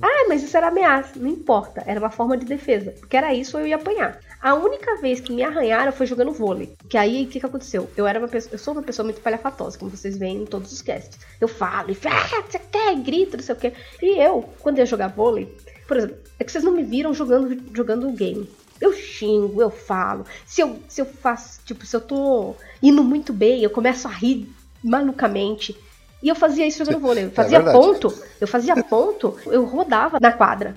Ah, 0.00 0.26
mas 0.28 0.42
isso 0.42 0.56
era 0.56 0.68
ameaça. 0.68 1.18
Não 1.18 1.28
importa. 1.28 1.82
Era 1.86 2.00
uma 2.00 2.10
forma 2.10 2.36
de 2.36 2.46
defesa. 2.46 2.92
Porque 2.92 3.16
era 3.16 3.34
isso 3.34 3.58
eu 3.58 3.66
ia 3.66 3.76
apanhar. 3.76 4.18
A 4.40 4.54
única 4.54 4.96
vez 4.96 5.20
que 5.20 5.32
me 5.32 5.42
arranharam 5.42 5.92
foi 5.92 6.06
jogando 6.06 6.32
vôlei. 6.32 6.74
Que 6.88 6.96
aí, 6.96 7.24
o 7.24 7.28
que, 7.28 7.38
que 7.38 7.46
aconteceu? 7.46 7.88
Eu 7.96 8.06
era 8.06 8.18
uma 8.18 8.28
pessoa, 8.28 8.52
eu 8.52 8.58
sou 8.58 8.74
uma 8.74 8.82
pessoa 8.82 9.04
muito 9.04 9.20
palhafatosa, 9.20 9.78
como 9.78 9.90
vocês 9.90 10.16
veem 10.16 10.42
em 10.42 10.46
todos 10.46 10.72
os 10.72 10.82
casts. 10.82 11.18
Eu 11.40 11.46
falo 11.46 11.90
e 11.90 11.94
falo, 11.94 12.16
ah, 12.16 12.42
você 12.48 12.58
quer? 12.58 12.96
Grito, 12.96 13.36
não 13.36 13.44
sei 13.44 13.54
o 13.54 13.58
quê. 13.58 13.72
E 14.02 14.18
eu, 14.20 14.42
quando 14.60 14.78
ia 14.78 14.86
jogar 14.86 15.08
vôlei, 15.08 15.46
por 15.86 15.96
exemplo, 15.96 16.16
é 16.38 16.44
que 16.44 16.50
vocês 16.50 16.64
não 16.64 16.72
me 16.72 16.82
viram 16.82 17.14
jogando, 17.14 17.56
jogando 17.74 18.08
o 18.08 18.12
game. 18.12 18.48
Eu 18.80 18.92
xingo, 18.92 19.62
eu 19.62 19.70
falo. 19.70 20.26
Se 20.44 20.60
eu, 20.60 20.76
se 20.88 21.00
eu 21.00 21.06
faço, 21.06 21.60
tipo, 21.64 21.86
se 21.86 21.94
eu 21.94 22.00
tô 22.00 22.56
indo 22.82 23.04
muito 23.04 23.32
bem, 23.32 23.62
eu 23.62 23.70
começo 23.70 24.08
a 24.08 24.10
rir 24.10 24.52
malucamente. 24.82 25.76
E 26.22 26.28
eu 26.28 26.34
fazia 26.34 26.66
isso 26.66 26.78
jogando 26.84 27.00
vôlei. 27.02 27.24
Eu 27.24 27.30
fazia 27.30 27.60
verdade. 27.60 27.78
ponto, 27.78 28.14
eu 28.40 28.46
fazia 28.46 28.82
ponto, 28.84 29.36
eu 29.46 29.64
rodava 29.64 30.18
na 30.20 30.32
quadra. 30.32 30.76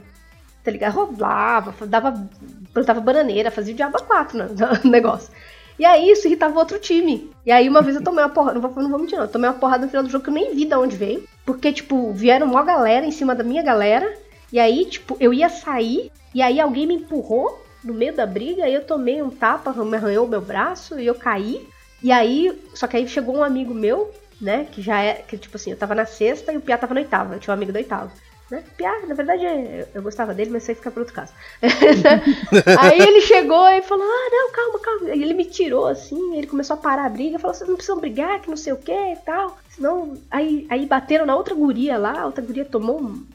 Tá 0.63 0.71
ligado? 0.71 0.93
Rodava, 0.93 1.86
dava, 1.86 2.27
plantava 2.73 2.99
bananeira, 2.99 3.51
fazia 3.51 3.73
o 3.73 3.77
diabo 3.77 3.97
a 3.97 4.01
quatro 4.01 4.38
no, 4.38 4.45
no 4.84 4.89
negócio. 4.89 5.31
E 5.77 5.86
aí 5.86 6.10
isso 6.10 6.27
irritava 6.27 6.55
o 6.55 6.58
outro 6.58 6.79
time. 6.79 7.29
E 7.45 7.51
aí 7.51 7.67
uma 7.67 7.81
vez 7.81 7.95
eu 7.95 8.03
tomei 8.03 8.23
uma 8.23 8.29
porrada, 8.29 8.60
não 8.60 8.62
vou, 8.62 8.81
não 8.81 8.89
vou 8.89 8.99
mentir 8.99 9.17
não, 9.17 9.25
eu 9.25 9.31
tomei 9.31 9.49
uma 9.49 9.58
porrada 9.58 9.84
no 9.84 9.89
final 9.89 10.03
do 10.03 10.10
jogo 10.10 10.23
que 10.23 10.29
eu 10.29 10.34
nem 10.34 10.55
vi 10.55 10.65
de 10.65 10.75
onde 10.75 10.95
veio. 10.95 11.23
Porque, 11.45 11.71
tipo, 11.71 12.12
vieram 12.12 12.47
uma 12.47 12.63
galera 12.63 13.05
em 13.05 13.12
cima 13.12 13.36
da 13.36 13.43
minha 13.43 13.62
galera. 13.62 14.12
E 14.51 14.60
aí, 14.60 14.86
tipo, 14.86 15.17
eu 15.19 15.34
ia 15.34 15.49
sair, 15.49 16.12
e 16.34 16.41
aí 16.41 16.60
alguém 16.60 16.88
me 16.88 16.95
empurrou 16.95 17.62
no 17.84 17.93
meio 17.93 18.13
da 18.13 18.25
briga, 18.25 18.63
aí 18.63 18.73
eu 18.73 18.84
tomei 18.84 19.21
um 19.21 19.29
tapa, 19.29 19.71
me 19.73 19.97
arranhou 19.97 20.25
o 20.25 20.29
meu 20.29 20.41
braço, 20.41 20.99
e 20.99 21.05
eu 21.05 21.13
caí. 21.13 21.67
E 22.01 22.12
aí, 22.12 22.58
só 22.73 22.88
que 22.88 22.97
aí 22.97 23.08
chegou 23.08 23.36
um 23.36 23.43
amigo 23.43 23.73
meu, 23.73 24.12
né, 24.45 24.67
que 24.71 24.79
já 24.79 25.01
é, 25.01 25.15
que 25.15 25.39
tipo 25.39 25.58
assim, 25.58 25.71
eu 25.71 25.77
tava 25.77 25.95
na 25.95 26.05
sexta 26.05 26.53
e 26.53 26.58
o 26.58 26.62
Piá 26.62 26.77
tava 26.77 26.93
na 26.93 27.01
oitava, 27.01 27.34
eu 27.34 27.39
tinha 27.39 27.51
um 27.51 27.58
amigo 27.58 27.73
da 27.73 27.79
oitava. 27.79 28.12
Né? 28.51 28.63
Piá, 28.77 29.01
na 29.08 29.15
verdade, 29.15 29.43
eu, 29.43 29.88
eu 29.95 30.03
gostava 30.03 30.31
dele, 30.31 30.51
mas 30.51 30.62
isso 30.62 30.71
aí 30.71 30.75
fica 30.75 30.91
pra 30.91 31.01
outro 31.01 31.15
caso. 31.15 31.34
aí 32.79 33.01
ele 33.01 33.21
chegou 33.21 33.67
e 33.69 33.81
falou: 33.81 34.05
Ah, 34.05 34.29
não, 34.31 34.51
calma, 34.51 34.79
calma. 34.79 35.10
Aí 35.10 35.19
ele 35.19 35.34
me 35.34 35.45
tirou 35.45 35.88
assim, 35.88 36.38
ele 36.38 36.45
começou 36.45 36.75
a 36.75 36.77
parar 36.77 37.08
a 37.08 37.10
briga, 37.10 37.39
falou: 37.39 37.55
Vocês 37.55 37.67
não 37.67 37.75
precisam 37.75 37.99
brigar, 37.99 38.39
que 38.39 38.49
não 38.49 38.55
sei 38.55 38.71
o 38.71 38.77
que 38.77 38.91
e 38.91 39.15
tal. 39.25 39.58
Senão, 39.71 40.13
aí, 40.29 40.67
aí 40.69 40.86
bateram 40.86 41.25
na 41.25 41.36
outra 41.36 41.55
guria 41.55 41.97
lá, 41.97 42.21
a 42.21 42.25
outra 42.27 42.45
guria 42.45 42.65
tomou 42.65 43.01
um, 43.01 43.25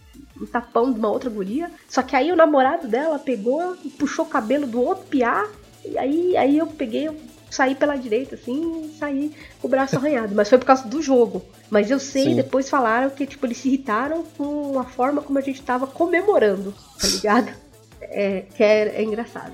um 0.40 0.46
tapão 0.46 0.92
de 0.92 0.98
uma 1.00 1.10
outra 1.10 1.28
guria. 1.28 1.68
Só 1.88 2.04
que 2.04 2.14
aí 2.14 2.30
o 2.30 2.36
namorado 2.36 2.86
dela 2.86 3.18
pegou 3.18 3.76
puxou 3.98 4.24
o 4.24 4.28
cabelo 4.28 4.64
do 4.64 4.80
outro 4.80 5.06
piá. 5.06 5.44
E 5.84 5.98
aí, 5.98 6.36
aí 6.36 6.58
eu 6.58 6.68
peguei, 6.68 7.08
eu 7.08 7.16
saí 7.50 7.74
pela 7.74 7.96
direita, 7.96 8.36
assim, 8.36 8.84
e 8.84 8.98
saí 8.98 9.34
com 9.60 9.68
o 9.68 9.70
braço 9.70 9.96
arranhado. 9.96 10.34
Mas 10.34 10.48
foi 10.48 10.58
por 10.58 10.66
causa 10.66 10.86
do 10.86 11.02
jogo. 11.02 11.44
Mas 11.68 11.90
eu 11.90 11.98
sei, 11.98 12.24
Sim. 12.24 12.36
depois 12.36 12.68
falaram 12.68 13.10
que, 13.10 13.26
tipo, 13.26 13.46
eles 13.46 13.58
se 13.58 13.68
irritaram 13.68 14.24
com 14.36 14.78
a 14.78 14.84
forma 14.84 15.20
como 15.22 15.38
a 15.38 15.42
gente 15.42 15.62
tava 15.62 15.86
comemorando, 15.86 16.74
tá 17.00 17.08
ligado? 17.08 17.52
É, 18.00 18.44
que 18.56 18.62
é, 18.62 18.96
é 18.96 19.02
engraçado. 19.02 19.52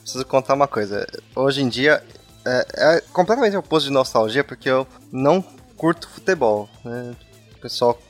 Preciso 0.00 0.24
contar 0.26 0.54
uma 0.54 0.66
coisa. 0.66 1.06
Hoje 1.36 1.62
em 1.62 1.68
dia 1.68 2.02
é, 2.44 2.66
é 2.74 3.00
completamente 3.12 3.56
oposto 3.56 3.86
de 3.86 3.92
nostalgia, 3.92 4.42
porque 4.42 4.68
eu 4.68 4.86
não 5.10 5.42
curto 5.76 6.08
futebol. 6.08 6.68
Né? 6.84 7.14
O 7.56 7.58
pessoal 7.60 8.00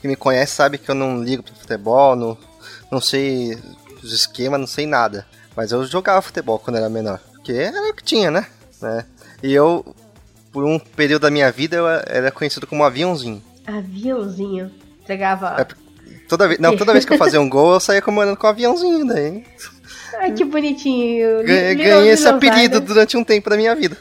que 0.00 0.08
me 0.08 0.16
conhece 0.16 0.52
sabe 0.52 0.78
que 0.78 0.90
eu 0.90 0.94
não 0.94 1.22
ligo 1.22 1.42
pro 1.42 1.54
futebol, 1.54 2.16
não, 2.16 2.38
não 2.90 3.00
sei 3.00 3.58
os 4.02 4.12
esquemas, 4.12 4.60
não 4.60 4.66
sei 4.66 4.86
nada. 4.86 5.26
Mas 5.56 5.72
eu 5.72 5.84
jogava 5.86 6.22
futebol 6.22 6.58
quando 6.58 6.76
era 6.76 6.88
menor. 6.88 7.20
Porque 7.32 7.52
era 7.52 7.90
o 7.90 7.94
que 7.94 8.02
tinha, 8.02 8.30
né? 8.30 8.46
Né? 8.84 9.04
E 9.42 9.52
eu, 9.52 9.84
por 10.52 10.64
um 10.64 10.78
período 10.78 11.22
da 11.22 11.30
minha 11.30 11.50
vida, 11.50 11.76
eu 11.76 11.88
era 11.88 12.30
conhecido 12.30 12.66
como 12.66 12.84
aviãozinho. 12.84 13.42
Aviãozinho. 13.66 14.70
Entregava. 15.02 15.56
É, 15.60 15.66
Toda 16.28 16.48
vez, 16.48 16.58
não, 16.58 16.76
toda 16.76 16.92
vez 16.92 17.04
que 17.04 17.12
eu 17.12 17.18
fazia 17.18 17.40
um 17.40 17.48
gol, 17.50 17.74
eu 17.74 17.80
saía 17.80 18.00
comemorando 18.00 18.36
com 18.36 18.46
um 18.46 18.50
aviãozinho 18.50 19.06
daí. 19.06 19.44
Ai, 20.18 20.32
que 20.32 20.44
bonitinho. 20.44 21.42
Ganhei, 21.44 21.74
ganhei 21.74 22.08
esse 22.10 22.22
Little 22.22 22.36
apelido 22.36 22.74
Zider. 22.76 22.80
durante 22.80 23.16
um 23.16 23.24
tempo 23.24 23.50
da 23.50 23.56
minha 23.56 23.74
vida. 23.74 23.96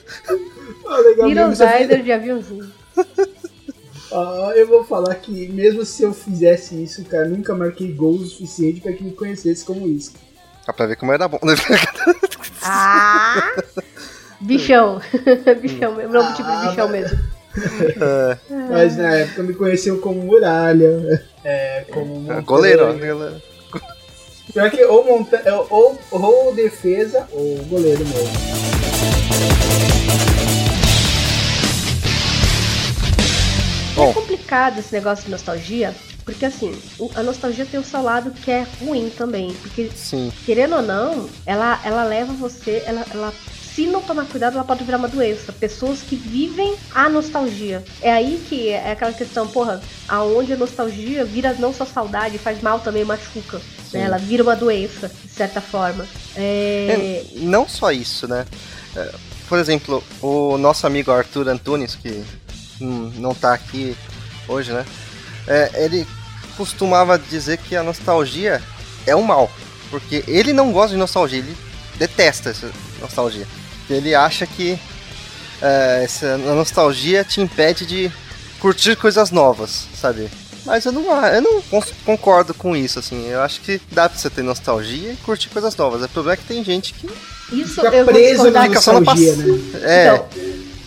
Ah, 0.88 0.98
legal, 0.98 1.28
Little 1.28 1.56
Zider 1.56 2.04
de 2.04 2.12
aviãozinho. 2.12 2.72
Ah, 4.15 4.52
eu 4.56 4.67
vou 4.67 4.84
falar 4.84 5.15
que 5.15 5.48
mesmo 5.48 5.84
se 5.84 6.04
eu 6.04 6.13
fizesse 6.13 6.84
isso, 6.84 7.04
cara, 7.06 7.28
nunca 7.28 7.56
marquei 7.56 7.91
gols 7.91 8.22
o 8.22 8.26
suficiente 8.28 8.80
pra 8.80 8.93
que 8.93 9.04
me 9.04 9.12
conhecesse 9.12 9.65
como 9.65 9.88
isso. 9.88 10.13
Dá 10.67 10.72
pra 10.72 10.86
ver 10.86 10.98
como 10.98 11.12
era 11.12 11.28
bom. 11.28 11.39
Ah! 12.62 13.56
Bichão. 14.43 15.01
bichão 15.62 15.95
mesmo. 15.95 16.13
Novo 16.13 16.34
tipo 16.36 16.49
de 16.49 16.67
bichão 16.67 16.89
mesmo. 16.89 17.19
É, 17.56 18.38
Mas 18.69 18.97
na 18.97 19.15
época 19.15 19.43
me 19.43 19.53
conheceu 19.53 19.99
como 19.99 20.21
muralha, 20.23 21.23
é, 21.43 21.86
como 21.91 22.21
montanha. 22.21 22.41
goleiro, 22.41 22.86
goleiro. 22.88 23.41
Pior 24.51 24.69
que 24.69 24.84
ou, 24.86 25.06
monta 25.06 25.38
é, 25.38 25.53
ou, 25.53 25.99
ou 26.12 26.56
defesa 26.56 27.27
ou 27.32 27.58
goleiro 27.65 28.03
mesmo. 28.06 28.34
Bom. 33.95 34.10
É 34.10 34.13
complicado 34.13 34.79
esse 34.79 34.91
negócio 34.91 35.25
de 35.25 35.32
nostalgia, 35.32 35.93
porque 36.25 36.45
assim, 36.45 36.75
a 37.15 37.21
nostalgia 37.21 37.65
tem 37.65 37.79
o 37.79 37.84
seu 37.84 38.01
lado 38.01 38.32
que 38.32 38.49
é 38.49 38.65
ruim 38.82 39.12
também. 39.15 39.53
Porque, 39.62 39.89
Sim, 39.95 40.32
querendo 40.45 40.75
ou 40.77 40.82
não, 40.82 41.29
ela, 41.45 41.79
ela 41.86 42.03
leva 42.03 42.34
você, 42.34 42.82
ela, 42.86 43.06
ela 43.12 43.34
se 43.75 43.88
não 43.88 44.01
tomar 44.01 44.25
cuidado, 44.25 44.53
ela 44.53 44.63
pode 44.63 44.83
virar 44.83 44.97
uma 44.97 45.07
doença. 45.07 45.51
Pessoas 45.51 46.01
que 46.01 46.15
vivem 46.15 46.75
a 46.93 47.09
nostalgia. 47.09 47.83
É 48.01 48.12
aí 48.12 48.43
que 48.47 48.69
é 48.69 48.91
aquela 48.91 49.13
questão, 49.13 49.47
porra, 49.47 49.81
aonde 50.07 50.53
a 50.53 50.57
nostalgia 50.57 51.25
vira 51.25 51.53
não 51.53 51.73
só 51.73 51.86
saudade, 51.86 52.38
faz 52.38 52.62
mal 52.62 52.79
também, 52.79 53.03
machuca. 53.03 53.59
Né? 53.91 54.01
Ela 54.01 54.17
vira 54.17 54.43
uma 54.43 54.55
doença, 54.55 55.09
de 55.23 55.31
certa 55.31 55.59
forma. 55.59 56.05
É, 56.36 56.88
É, 56.89 57.25
não 57.39 57.67
só 57.67 57.91
isso, 57.91 58.27
né? 58.27 58.45
É, 58.95 59.12
Por 59.49 59.57
exemplo, 59.57 60.03
o 60.21 60.57
nosso 60.57 60.86
amigo 60.86 61.12
Arthur 61.12 61.49
Antunes, 61.49 61.95
que 61.95 62.23
hum, 62.79 63.12
não 63.15 63.33
tá 63.33 63.53
aqui 63.53 63.95
hoje, 64.47 64.71
né? 64.71 64.86
É, 65.47 65.83
ele 65.83 66.07
costumava 66.55 67.17
dizer 67.17 67.57
que 67.57 67.75
a 67.75 67.83
nostalgia 67.83 68.62
é 69.05 69.15
um 69.15 69.23
mal. 69.23 69.51
Porque 69.89 70.23
ele 70.27 70.53
não 70.53 70.71
gosta 70.71 70.89
de 70.89 70.97
nostalgia, 70.97 71.39
ele 71.39 71.55
detesta 71.97 72.51
essa 72.51 72.71
nostalgia. 72.99 73.47
Ele 73.89 74.15
acha 74.15 74.46
que 74.48 74.78
é, 75.62 76.02
essa 76.04 76.34
a 76.36 76.38
nostalgia 76.38 77.24
te 77.24 77.41
impede 77.41 77.86
de 77.86 78.12
curtir 78.60 78.96
coisas 78.96 79.32
novas, 79.32 79.88
sabe? 80.00 80.30
Mas 80.65 80.86
eu 80.86 80.93
não, 80.93 81.04
eu 81.28 81.41
não 81.41 81.62
concordo 82.06 82.54
com 82.54 82.74
isso, 82.76 82.98
assim. 83.00 83.28
Eu 83.28 83.41
acho 83.41 83.60
que 83.62 83.82
dá 83.91 84.08
pra 84.08 84.17
você 84.17 84.30
ter 84.30 84.41
nostalgia 84.43 85.12
e 85.12 85.17
curtir 85.17 85.50
coisas 85.50 85.76
novas. 85.76 86.02
O 86.04 86.10
problema 86.10 86.36
é 86.36 86.38
que 86.38 86.46
tem 86.46 86.63
gente 86.63 86.93
que 86.93 87.08
isso 87.52 87.76
Fica 87.82 87.88
eu 87.93 88.06
preso 88.06 88.50
na 88.50 88.67
nostalgia, 88.69 89.04
pass- 89.34 89.38
né? 89.46 89.60
É, 89.84 90.06
Então, 90.06 90.28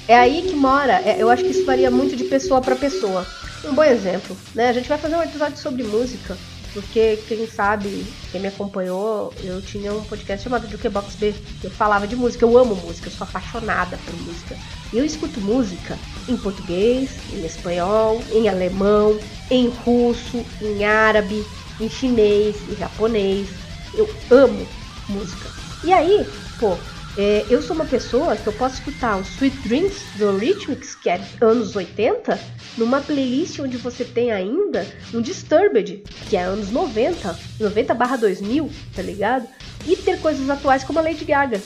é 0.09 0.17
aí 0.19 0.43
que 0.49 0.55
mora. 0.55 0.95
é, 1.05 1.17
eu 1.19 1.29
acho 1.29 1.45
que 1.45 1.51
isso 1.51 1.65
varia 1.67 1.91
muito 1.91 2.17
de 2.17 2.25
pessoa 2.25 2.63
pra 2.63 2.75
pessoa. 2.75 3.27
Um 3.67 3.75
bom 3.75 3.85
exemplo, 3.85 4.35
né? 4.55 4.71
A 4.71 4.73
gente 4.73 4.89
vai 4.89 4.97
fazer 4.97 5.17
um 5.17 5.23
episódio 5.23 5.59
sobre 5.59 5.83
música, 5.83 6.39
porque 6.77 7.17
quem 7.27 7.47
sabe, 7.47 8.15
quem 8.29 8.39
me 8.39 8.49
acompanhou, 8.49 9.35
eu 9.41 9.63
tinha 9.63 9.95
um 9.95 10.05
podcast 10.05 10.45
chamado 10.45 10.71
Jukebox 10.71 11.17
B, 11.17 11.33
que 11.59 11.67
eu 11.67 11.71
falava 11.71 12.07
de 12.07 12.15
música. 12.15 12.45
Eu 12.45 12.55
amo 12.59 12.77
música, 12.77 13.09
eu 13.09 13.13
sou 13.13 13.25
apaixonada 13.25 13.97
por 13.97 14.15
música. 14.15 14.59
E 14.93 14.99
eu 14.99 15.03
escuto 15.03 15.41
música 15.41 16.03
em 16.29 16.37
português, 16.37 17.25
em 17.31 17.47
espanhol, 17.47 18.29
em 18.31 18.47
alemão, 18.47 19.23
em 19.49 19.71
russo, 19.71 20.55
em 20.61 20.85
árabe, 20.85 21.49
em 21.81 21.89
chinês, 21.89 22.63
em 22.69 22.77
japonês. 22.77 23.59
Eu 23.91 24.27
amo 24.29 24.77
música. 25.09 25.55
E 25.83 25.91
aí, 25.95 26.31
pô, 26.59 26.96
é, 27.17 27.47
eu 27.49 27.63
sou 27.63 27.75
uma 27.75 27.85
pessoa 27.87 28.37
que 28.37 28.47
eu 28.47 28.53
posso 28.53 28.75
escutar 28.77 29.17
o 29.17 29.23
Sweet 29.23 29.57
Dreams 29.67 30.03
do 30.17 30.25
Eurythmics, 30.25 30.95
que 30.95 31.09
é 31.09 31.21
anos 31.41 31.75
80, 31.75 32.39
numa 32.77 33.01
playlist 33.01 33.59
onde 33.61 33.77
você 33.79 34.05
tem 34.05 34.31
ainda 34.33 34.87
um 35.15 35.21
Disturbed, 35.23 36.03
que 36.29 36.37
é 36.37 36.43
anos 36.43 36.71
90, 36.71 37.39
90 37.61 37.95
barra 37.95 38.17
2000, 38.17 38.71
tá 38.95 39.03
ligado? 39.03 39.47
E 39.87 39.97
ter 39.97 40.19
coisas 40.21 40.49
atuais 40.51 40.85
como 40.85 40.99
a 40.99 41.03
Lady 41.03 41.25
Gaga. 41.25 41.61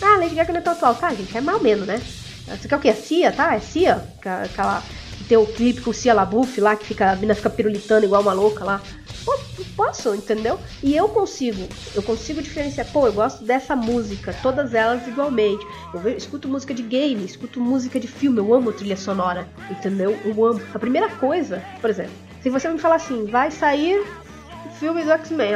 Ah, 0.00 0.14
a 0.14 0.18
Lady 0.18 0.34
Gaga 0.34 0.52
não 0.52 0.60
é 0.60 0.62
tão 0.62 0.72
atual. 0.72 0.94
Tá, 0.94 1.12
gente, 1.12 1.36
é 1.36 1.40
mal 1.40 1.60
menos, 1.60 1.86
né? 1.86 2.00
Você 2.48 2.68
quer 2.68 2.76
o 2.76 2.80
quê? 2.80 2.88
É 2.88 2.94
Cia, 2.94 3.32
tá? 3.32 3.54
É 3.54 3.58
Cia? 3.60 3.94
Aquela- 4.18 4.42
Aquela... 4.44 4.82
que 5.18 5.24
Tem 5.24 5.36
o 5.36 5.46
clipe 5.46 5.80
com 5.80 5.90
o 5.90 5.94
Cia 5.94 6.14
LaBeouf 6.14 6.60
lá, 6.60 6.76
que 6.76 6.86
fica, 6.86 7.10
a 7.10 7.16
mina 7.16 7.34
fica 7.34 7.50
pirulitando 7.50 8.06
igual 8.06 8.22
uma 8.22 8.32
louca 8.32 8.64
lá. 8.64 8.80
Pô, 9.24 9.36
posso, 9.76 10.14
entendeu? 10.14 10.58
E 10.82 10.96
eu 10.96 11.08
consigo, 11.08 11.68
eu 11.94 12.02
consigo 12.02 12.40
diferenciar. 12.42 12.86
Pô, 12.92 13.06
eu 13.06 13.12
gosto 13.12 13.44
dessa 13.44 13.76
música, 13.76 14.34
todas 14.42 14.74
elas 14.74 15.06
igualmente. 15.06 15.66
Eu 15.92 16.08
escuto 16.08 16.48
música 16.48 16.72
de 16.72 16.82
game, 16.82 17.24
escuto 17.24 17.60
música 17.60 18.00
de 18.00 18.08
filme, 18.08 18.38
eu 18.38 18.52
amo 18.54 18.72
trilha 18.72 18.96
sonora, 18.96 19.46
entendeu? 19.70 20.18
Eu 20.24 20.44
amo. 20.44 20.60
A 20.74 20.78
primeira 20.78 21.08
coisa, 21.10 21.62
por 21.80 21.90
exemplo, 21.90 22.12
se 22.42 22.48
você 22.50 22.68
me 22.68 22.78
falar 22.78 22.96
assim, 22.96 23.26
vai 23.26 23.50
sair 23.50 24.00
o 24.64 24.68
filme 24.70 25.02
do 25.04 25.10
X-Men, 25.12 25.52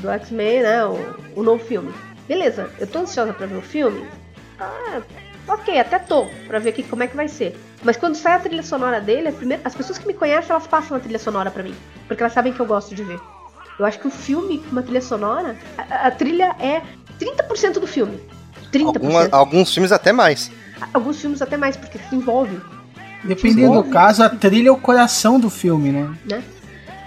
do 0.00 0.10
X-Men, 0.10 0.62
né? 0.62 0.84
O, 0.84 0.96
o 1.36 1.42
novo 1.42 1.64
filme. 1.64 1.92
Beleza, 2.28 2.70
eu 2.78 2.86
tô 2.86 3.00
ansiosa 3.00 3.32
pra 3.32 3.46
ver 3.46 3.56
o 3.56 3.62
filme. 3.62 4.06
Ah, 4.58 5.02
ok, 5.48 5.78
até 5.78 5.98
tô, 5.98 6.26
pra 6.46 6.58
ver 6.60 6.70
aqui 6.70 6.82
como 6.84 7.02
é 7.02 7.06
que 7.08 7.16
vai 7.16 7.26
ser. 7.28 7.56
Mas 7.82 7.96
quando 7.96 8.14
sai 8.14 8.34
a 8.34 8.38
trilha 8.38 8.62
sonora 8.62 9.00
dele, 9.00 9.28
a 9.28 9.32
primeira- 9.32 9.62
as 9.64 9.74
pessoas 9.74 9.98
que 9.98 10.06
me 10.06 10.14
conhecem, 10.14 10.50
elas 10.50 10.66
passam 10.68 10.96
a 10.96 11.00
trilha 11.00 11.18
sonora 11.18 11.50
pra 11.50 11.62
mim. 11.64 11.74
Porque 12.06 12.22
elas 12.22 12.32
sabem 12.32 12.52
que 12.52 12.60
eu 12.60 12.66
gosto 12.66 12.94
de 12.94 13.02
ver. 13.02 13.20
Eu 13.78 13.84
acho 13.86 13.98
que 13.98 14.06
o 14.06 14.10
filme 14.10 14.58
com 14.58 14.70
uma 14.72 14.82
trilha 14.82 15.00
sonora, 15.02 15.56
a, 15.76 16.06
a 16.08 16.10
trilha 16.10 16.54
é 16.58 16.82
30% 17.20 17.74
do 17.78 17.86
filme. 17.86 18.18
30%. 18.72 18.86
alguma- 18.86 19.28
alguns 19.32 19.72
filmes 19.72 19.92
até 19.92 20.12
mais. 20.12 20.50
Alguns 20.92 21.20
filmes 21.20 21.40
até 21.42 21.56
mais, 21.56 21.76
porque 21.76 21.98
se 21.98 22.14
envolvem. 22.16 22.60
Dependendo 23.24 23.82
do 23.82 23.88
caso, 23.90 24.22
a 24.22 24.28
trilha 24.28 24.68
é 24.68 24.72
o 24.72 24.76
coração 24.76 25.38
do 25.38 25.48
filme, 25.48 25.90
né? 25.92 26.14
né? 26.24 26.42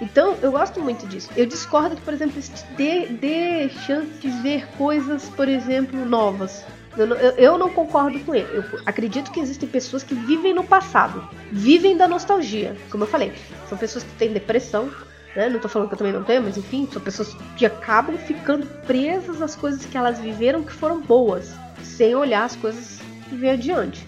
Então, 0.02 0.36
eu 0.42 0.52
gosto 0.52 0.80
muito 0.82 1.06
disso. 1.08 1.30
Eu 1.36 1.46
discordo 1.46 1.96
que, 1.96 2.02
por 2.02 2.14
exemplo, 2.14 2.40
isso 2.40 2.52
te 2.52 2.64
dê, 2.76 3.06
dê 3.08 3.70
chance 3.86 4.10
de 4.22 4.30
ver 4.42 4.68
coisas, 4.78 5.24
por 5.30 5.48
exemplo, 5.48 6.06
novas. 6.06 6.64
Eu 6.98 7.08
não, 7.08 7.16
eu- 7.18 7.32
eu 7.32 7.58
não 7.58 7.70
concordo 7.70 8.18
com 8.20 8.34
ele. 8.36 8.48
Eu 8.54 8.64
acredito 8.86 9.32
que 9.32 9.40
existem 9.40 9.68
pessoas 9.68 10.04
que 10.04 10.14
vivem 10.16 10.54
no 10.54 10.64
passado, 10.64 11.28
vivem 11.52 11.98
da 11.98 12.08
nostalgia. 12.08 12.76
Como 12.90 13.04
eu 13.04 13.08
falei, 13.08 13.34
são 13.68 13.78
pessoas 13.78 14.04
que 14.04 14.12
têm 14.12 14.32
depressão, 14.32 14.90
né? 15.36 15.50
Não 15.50 15.60
tô 15.60 15.68
falando 15.68 15.88
que 15.90 15.94
eu 15.94 15.98
também 15.98 16.14
não 16.14 16.24
tenho, 16.24 16.42
mas 16.44 16.58
enfim, 16.58 16.88
são 16.92 17.02
pessoas 17.02 17.36
que 17.58 17.66
acabam 17.66 18.18
ficando 18.18 18.66
presas 18.86 19.42
às 19.42 19.56
coisas 19.56 19.86
que 19.86 19.98
elas 19.98 20.20
viveram 20.20 20.64
que 20.64 20.72
foram 20.72 21.02
boas, 21.02 21.52
sem 21.84 22.16
olhar 22.16 22.46
as 22.46 22.56
coisas 22.56 23.00
que 23.30 23.36
vêm 23.36 23.52
adiante. 23.52 24.06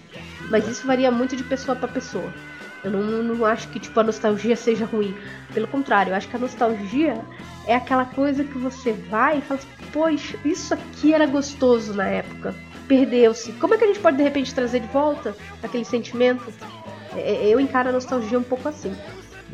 Mas 0.50 0.66
isso 0.66 0.86
varia 0.86 1.10
muito 1.10 1.36
de 1.36 1.44
pessoa 1.44 1.76
para 1.76 1.88
pessoa. 1.88 2.32
Eu 2.82 2.90
não, 2.92 3.02
não 3.22 3.44
acho 3.44 3.68
que 3.68 3.80
tipo 3.80 3.98
a 3.98 4.04
nostalgia 4.04 4.54
seja 4.56 4.84
ruim. 4.86 5.14
Pelo 5.52 5.66
contrário, 5.66 6.10
eu 6.12 6.14
acho 6.16 6.28
que 6.28 6.36
a 6.36 6.38
nostalgia 6.38 7.20
é 7.66 7.74
aquela 7.74 8.04
coisa 8.04 8.44
que 8.44 8.56
você 8.56 8.92
vai 8.92 9.38
e 9.38 9.40
fala 9.42 9.60
assim, 9.60 9.68
poxa, 9.92 10.38
isso 10.44 10.72
aqui 10.72 11.12
era 11.12 11.26
gostoso 11.26 11.92
na 11.92 12.06
época. 12.06 12.54
Perdeu-se. 12.86 13.52
Como 13.54 13.74
é 13.74 13.76
que 13.76 13.84
a 13.84 13.86
gente 13.88 13.98
pode 13.98 14.16
de 14.16 14.22
repente 14.22 14.54
trazer 14.54 14.80
de 14.80 14.86
volta 14.86 15.34
aquele 15.62 15.84
sentimento? 15.84 16.44
É, 17.14 17.48
é, 17.48 17.48
Eu 17.48 17.58
encaro 17.60 17.88
a 17.88 17.92
nostalgia 17.92 18.38
um 18.38 18.42
pouco 18.44 18.68
assim. 18.68 18.96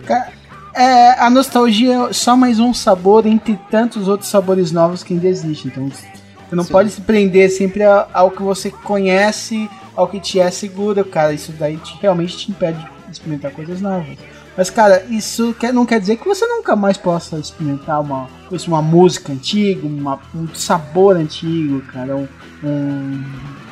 Ca- 0.06 0.30
É, 0.74 1.12
a 1.20 1.30
nostalgia 1.30 2.08
é 2.08 2.12
só 2.12 2.37
mais 2.37 2.58
um 2.58 2.74
sabor 2.74 3.26
entre 3.26 3.58
tantos 3.70 4.08
outros 4.08 4.28
sabores 4.28 4.72
novos 4.72 5.02
que 5.04 5.14
ainda 5.14 5.28
existem. 5.28 5.70
Então, 5.70 5.88
você 5.88 6.56
não 6.56 6.64
Sim. 6.64 6.72
pode 6.72 6.90
se 6.90 7.00
prender 7.00 7.48
sempre 7.50 7.82
ao 7.84 8.30
que 8.30 8.42
você 8.42 8.70
conhece, 8.70 9.70
ao 9.94 10.08
que 10.08 10.18
te 10.18 10.40
é 10.40 10.50
seguro, 10.50 11.04
cara. 11.04 11.32
Isso 11.32 11.52
daí 11.52 11.76
te- 11.76 11.96
realmente 12.02 12.37
te 12.37 12.50
impede 12.50 12.78
de 12.78 13.12
experimentar 13.12 13.52
coisas 13.52 13.80
novas. 13.80 14.16
Mas, 14.56 14.68
cara, 14.70 15.04
isso 15.08 15.54
quer- 15.58 15.72
não 15.72 15.87
quer 15.87 16.00
dizer 16.00 16.16
que 16.16 16.26
você 16.26 16.44
nunca 16.46 16.74
mais 16.74 16.96
possa 16.96 17.38
experimentar 17.38 18.00
uma, 18.00 18.28
uma 18.66 18.82
música 18.82 19.32
antiga, 19.32 19.87
uma- 19.87 20.18
um 20.34 20.48
sabor 20.54 21.16
antigo, 21.16 21.80
cara. 21.92 22.16
Um, 22.16 22.26
um, 22.64 23.24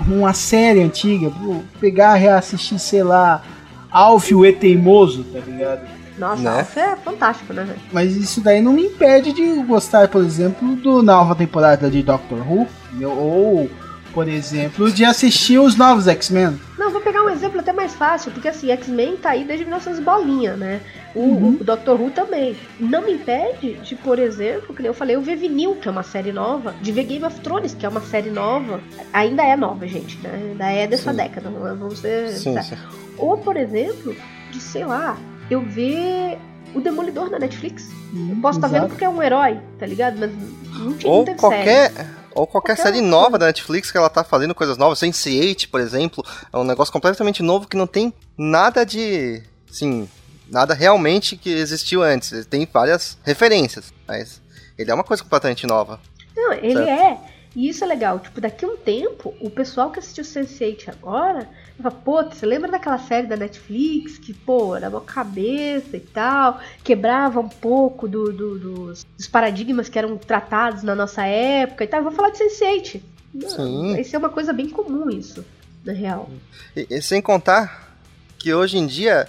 uma 0.06 0.32
série 0.34 0.80
antiga, 0.82 1.32
pegar, 1.80 2.14
reassistir, 2.14 2.78
sei 2.78 3.02
lá, 3.02 3.42
Alf 3.90 4.30
o 4.32 4.46
E 4.46 4.52
Teimoso, 4.52 5.24
tá 5.24 5.40
ligado? 5.40 5.80
Nossa, 6.18 6.42
Né? 6.42 6.58
Alf 6.58 6.76
é 6.76 6.96
fantástico, 6.96 7.52
né? 7.52 7.66
Mas 7.92 8.14
isso 8.16 8.40
daí 8.40 8.60
não 8.60 8.72
me 8.72 8.84
impede 8.86 9.32
de 9.32 9.54
gostar, 9.62 10.08
por 10.08 10.22
exemplo, 10.24 10.76
do 10.76 11.02
nova 11.02 11.34
temporada 11.34 11.90
de 11.90 12.02
Doctor 12.02 12.38
Who, 12.46 12.66
ou, 13.06 13.70
por 14.12 14.28
exemplo, 14.28 14.90
de 14.92 15.04
assistir 15.04 15.58
os 15.58 15.74
novos 15.76 16.06
X-Men. 16.06 16.60
Não, 16.78 16.90
vou 16.90 17.00
pegar 17.00 17.22
um 17.22 17.30
exemplo 17.30 17.60
até 17.60 17.72
mais 17.72 17.94
fácil, 17.94 18.30
porque 18.32 18.48
assim, 18.48 18.70
X-Men 18.70 19.16
tá 19.16 19.30
aí 19.30 19.44
desde 19.44 19.64
1900 19.64 20.00
bolinha, 20.04 20.54
né? 20.56 20.80
O, 21.14 21.20
Uhum. 21.20 21.56
o 21.60 21.64
Doctor 21.64 22.00
Who 22.00 22.10
também. 22.10 22.56
Não 22.78 23.02
me 23.06 23.12
impede 23.12 23.74
de, 23.74 23.94
por 23.94 24.18
exemplo, 24.18 24.74
que 24.74 24.82
nem 24.82 24.88
eu 24.88 24.94
falei, 24.94 25.16
eu 25.16 25.22
ver 25.22 25.36
Vinil, 25.36 25.76
que 25.76 25.88
é 25.88 25.90
uma 25.90 26.02
série 26.02 26.32
nova, 26.32 26.74
de 26.82 26.90
ver 26.92 27.04
Game 27.04 27.24
of 27.24 27.40
Thrones, 27.40 27.74
que 27.74 27.86
é 27.86 27.88
uma 27.88 28.00
série 28.02 28.30
nova. 28.30 28.80
Ainda 29.12 29.42
é 29.42 29.56
nova, 29.56 29.86
gente, 29.86 30.18
né? 30.18 30.30
Ainda 30.50 30.70
é 30.70 30.86
dessa 30.86 31.10
Sim. 31.10 31.16
década, 31.16 31.48
não 31.50 31.66
é? 31.66 31.74
Vamos 31.74 31.98
ser. 32.00 32.28
Sim, 32.30 32.54
tá. 32.54 32.62
sim. 32.62 32.76
Ou, 33.18 33.38
por 33.38 33.56
exemplo, 33.56 34.14
de, 34.50 34.60
sei 34.60 34.84
lá, 34.84 35.16
eu 35.54 35.60
ver 35.62 36.38
o 36.74 36.80
Demolidor 36.80 37.30
na 37.30 37.38
Netflix. 37.38 37.88
Eu 38.30 38.36
posso 38.40 38.58
estar 38.58 38.68
vendo 38.68 38.76
Exato. 38.78 38.90
porque 38.90 39.04
é 39.04 39.08
um 39.08 39.22
herói, 39.22 39.60
tá 39.78 39.86
ligado? 39.86 40.18
Mas 40.18 40.30
não 40.78 40.92
tinha 40.94 41.12
Ou 41.12 41.24
teve 41.24 41.38
série. 41.38 41.54
qualquer, 41.54 41.92
ou 42.34 42.46
qualquer 42.46 42.76
Qualquer 42.76 42.76
série 42.82 43.00
nova 43.00 43.24
coisa. 43.30 43.38
da 43.38 43.46
Netflix 43.46 43.90
que 43.90 43.96
ela 43.98 44.08
tá 44.10 44.24
fazendo 44.24 44.54
coisas 44.54 44.76
novas. 44.76 44.98
Sense8, 45.00 45.68
por 45.70 45.80
exemplo, 45.80 46.24
é 46.52 46.56
um 46.58 46.64
negócio 46.64 46.92
completamente 46.92 47.42
novo 47.42 47.66
que 47.68 47.76
não 47.76 47.86
tem 47.86 48.12
nada 48.36 48.84
de. 48.84 49.42
Sim, 49.70 50.08
nada 50.50 50.74
realmente 50.74 51.36
que 51.36 51.50
existiu 51.50 52.02
antes. 52.02 52.32
Ele 52.32 52.44
tem 52.44 52.68
várias 52.70 53.18
referências, 53.24 53.92
mas 54.06 54.40
ele 54.78 54.90
é 54.90 54.94
uma 54.94 55.04
coisa 55.04 55.22
completamente 55.22 55.66
nova. 55.66 56.00
Não, 56.36 56.52
ele 56.54 56.74
Certo. 56.74 56.88
é. 56.88 57.18
E 57.54 57.68
isso 57.68 57.84
é 57.84 57.86
legal. 57.86 58.18
Tipo, 58.18 58.40
daqui 58.40 58.64
a 58.64 58.68
um 58.68 58.76
tempo, 58.78 59.34
o 59.40 59.50
pessoal 59.50 59.90
que 59.90 59.98
assistiu 59.98 60.24
Sense8 60.24 60.88
agora, 60.88 61.46
falar, 61.80 61.94
pô, 61.96 62.22
você 62.24 62.44
lembra 62.46 62.70
daquela 62.70 62.98
série 62.98 63.26
da 63.26 63.36
Netflix 63.36 64.18
que, 64.18 64.32
pô, 64.34 64.74
era 64.76 64.88
uma 64.88 65.00
cabeça 65.00 65.96
e 65.96 66.00
tal, 66.00 66.60
quebrava 66.84 67.40
um 67.40 67.48
pouco 67.48 68.06
do, 68.08 68.32
do- 68.32 68.58
dos, 68.58 69.06
dos 69.16 69.26
paradigmas 69.28 69.88
que 69.88 69.98
eram 69.98 70.16
tratados 70.18 70.82
na 70.82 70.94
nossa 70.94 71.24
época 71.24 71.84
e 71.84 71.86
tal. 71.86 72.00
Eu 72.00 72.04
vou 72.04 72.12
falar 72.12 72.30
de 72.30 72.38
Sense8. 72.38 73.00
Sim. 73.48 73.98
Isso 74.00 74.14
é 74.14 74.18
uma 74.18 74.28
coisa 74.28 74.52
bem 74.52 74.68
comum, 74.68 75.08
isso, 75.08 75.44
na 75.84 75.92
real. 75.92 76.28
E, 76.76 76.86
e 76.90 77.00
sem 77.02 77.22
contar 77.22 77.96
que 78.38 78.52
hoje 78.52 78.76
em 78.76 78.86
dia 78.86 79.26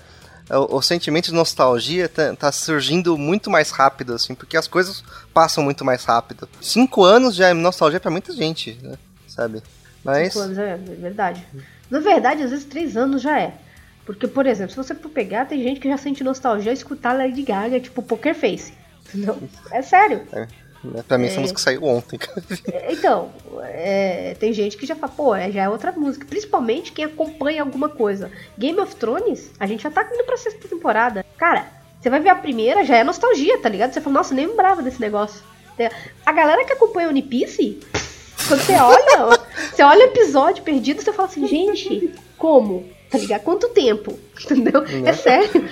o, 0.49 0.77
o 0.77 0.82
sentimento 0.82 1.25
de 1.27 1.34
nostalgia 1.34 2.10
tá, 2.10 2.36
tá 2.36 2.51
surgindo 2.51 3.17
muito 3.17 3.49
mais 3.49 3.71
rápido, 3.71 4.13
assim, 4.13 4.36
porque 4.36 4.58
as 4.58 4.67
coisas 4.67 5.03
passam 5.34 5.63
muito 5.63 5.86
mais 5.86 6.03
rápido. 6.03 6.49
Cinco 6.60 7.03
anos 7.03 7.34
já 7.36 7.47
é 7.49 7.53
nostalgia 7.53 7.99
pra 7.99 8.12
muita 8.12 8.34
gente, 8.34 8.77
né? 8.82 8.97
Sabe? 9.27 9.63
Mas. 10.04 10.34
Cinco 10.34 10.46
anos, 10.46 10.58
é, 10.58 10.72
é 10.74 10.78
verdade. 10.78 11.46
Na 11.89 12.00
verdade, 12.00 12.44
às 12.44 12.52
vezes 12.52 12.66
três 12.66 12.98
anos 12.98 13.22
já 13.22 13.39
é. 13.39 13.54
Porque, 14.06 14.28
por 14.28 14.46
exemplo, 14.46 14.72
se 14.72 14.78
você 14.78 14.94
for 14.94 15.10
pegar, 15.10 15.46
tem 15.46 15.63
gente 15.63 15.80
que 15.80 15.88
já 15.88 15.98
sente 15.98 16.24
nostalgia 16.24 16.72
ao 16.72 16.74
escutar 16.74 17.13
Lady 17.13 17.42
Gaga, 17.44 17.80
tipo 17.80 18.02
Poker 18.04 18.36
Face. 18.36 18.74
Entendeu? 19.08 19.38
É 19.72 19.82
sério. 19.82 20.22
né, 20.84 21.02
Pra 21.08 21.18
mim, 21.18 21.26
É. 21.26 21.28
essa 21.30 21.39
música 21.39 21.60
saiu 21.60 21.84
ontem. 21.86 22.20
É, 22.72 22.92
Então, 22.92 23.32
é, 23.62 24.36
tem 24.39 24.52
gente 24.52 24.76
que 24.76 24.86
já 24.86 24.96
fala, 24.96 25.13
pô, 25.16 25.34
é, 25.34 25.50
já 25.50 25.63
é 25.63 25.70
outra 25.70 25.94
música. 25.94 26.26
Principalmente 26.26 26.92
quem 26.92 27.06
acompanha 27.06 27.62
alguma 27.62 27.88
coisa. 27.88 28.30
Game 28.58 28.78
of 28.82 28.94
Thrones, 28.98 29.52
a 29.58 29.66
gente 29.66 29.84
já 29.84 29.89
tá 29.92 30.04
indo 30.13 30.26
pra 30.26 30.36
sexta 30.36 30.68
temporada. 30.68 31.26
Cara, 31.38 31.66
você 32.02 32.10
vai 32.10 32.20
ver 32.20 32.30
a 32.30 32.36
primeira, 32.36 32.84
já 32.84 32.98
é 32.98 33.04
nostalgia, 33.06 33.58
tá 33.60 33.70
ligado? 33.70 33.94
Você 33.94 34.02
fala, 34.02 34.16
nossa, 34.16 34.34
nem 34.36 34.48
lembrava 34.48 34.82
desse 34.82 35.00
negócio. 35.00 35.42
A 36.26 36.32
galera 36.34 36.66
que 36.66 36.74
acompanha 36.74 37.08
One 37.08 37.22
Piece, 37.22 37.80
quando 38.47 38.62
você 38.62 38.73
olha, 38.73 39.39
você 39.73 39.84
olha 39.84 40.06
o 40.06 40.10
episódio 40.10 40.63
perdido, 40.63 41.01
você 41.01 41.13
fala 41.13 41.27
assim, 41.27 41.47
gente, 41.47 42.13
como? 42.38 42.86
Tá 43.10 43.17
ligado? 43.17 43.41
Quanto 43.41 43.69
tempo? 43.69 44.17
Entendeu? 44.43 44.82
Né? 44.82 45.10
É 45.10 45.13
sério. 45.13 45.69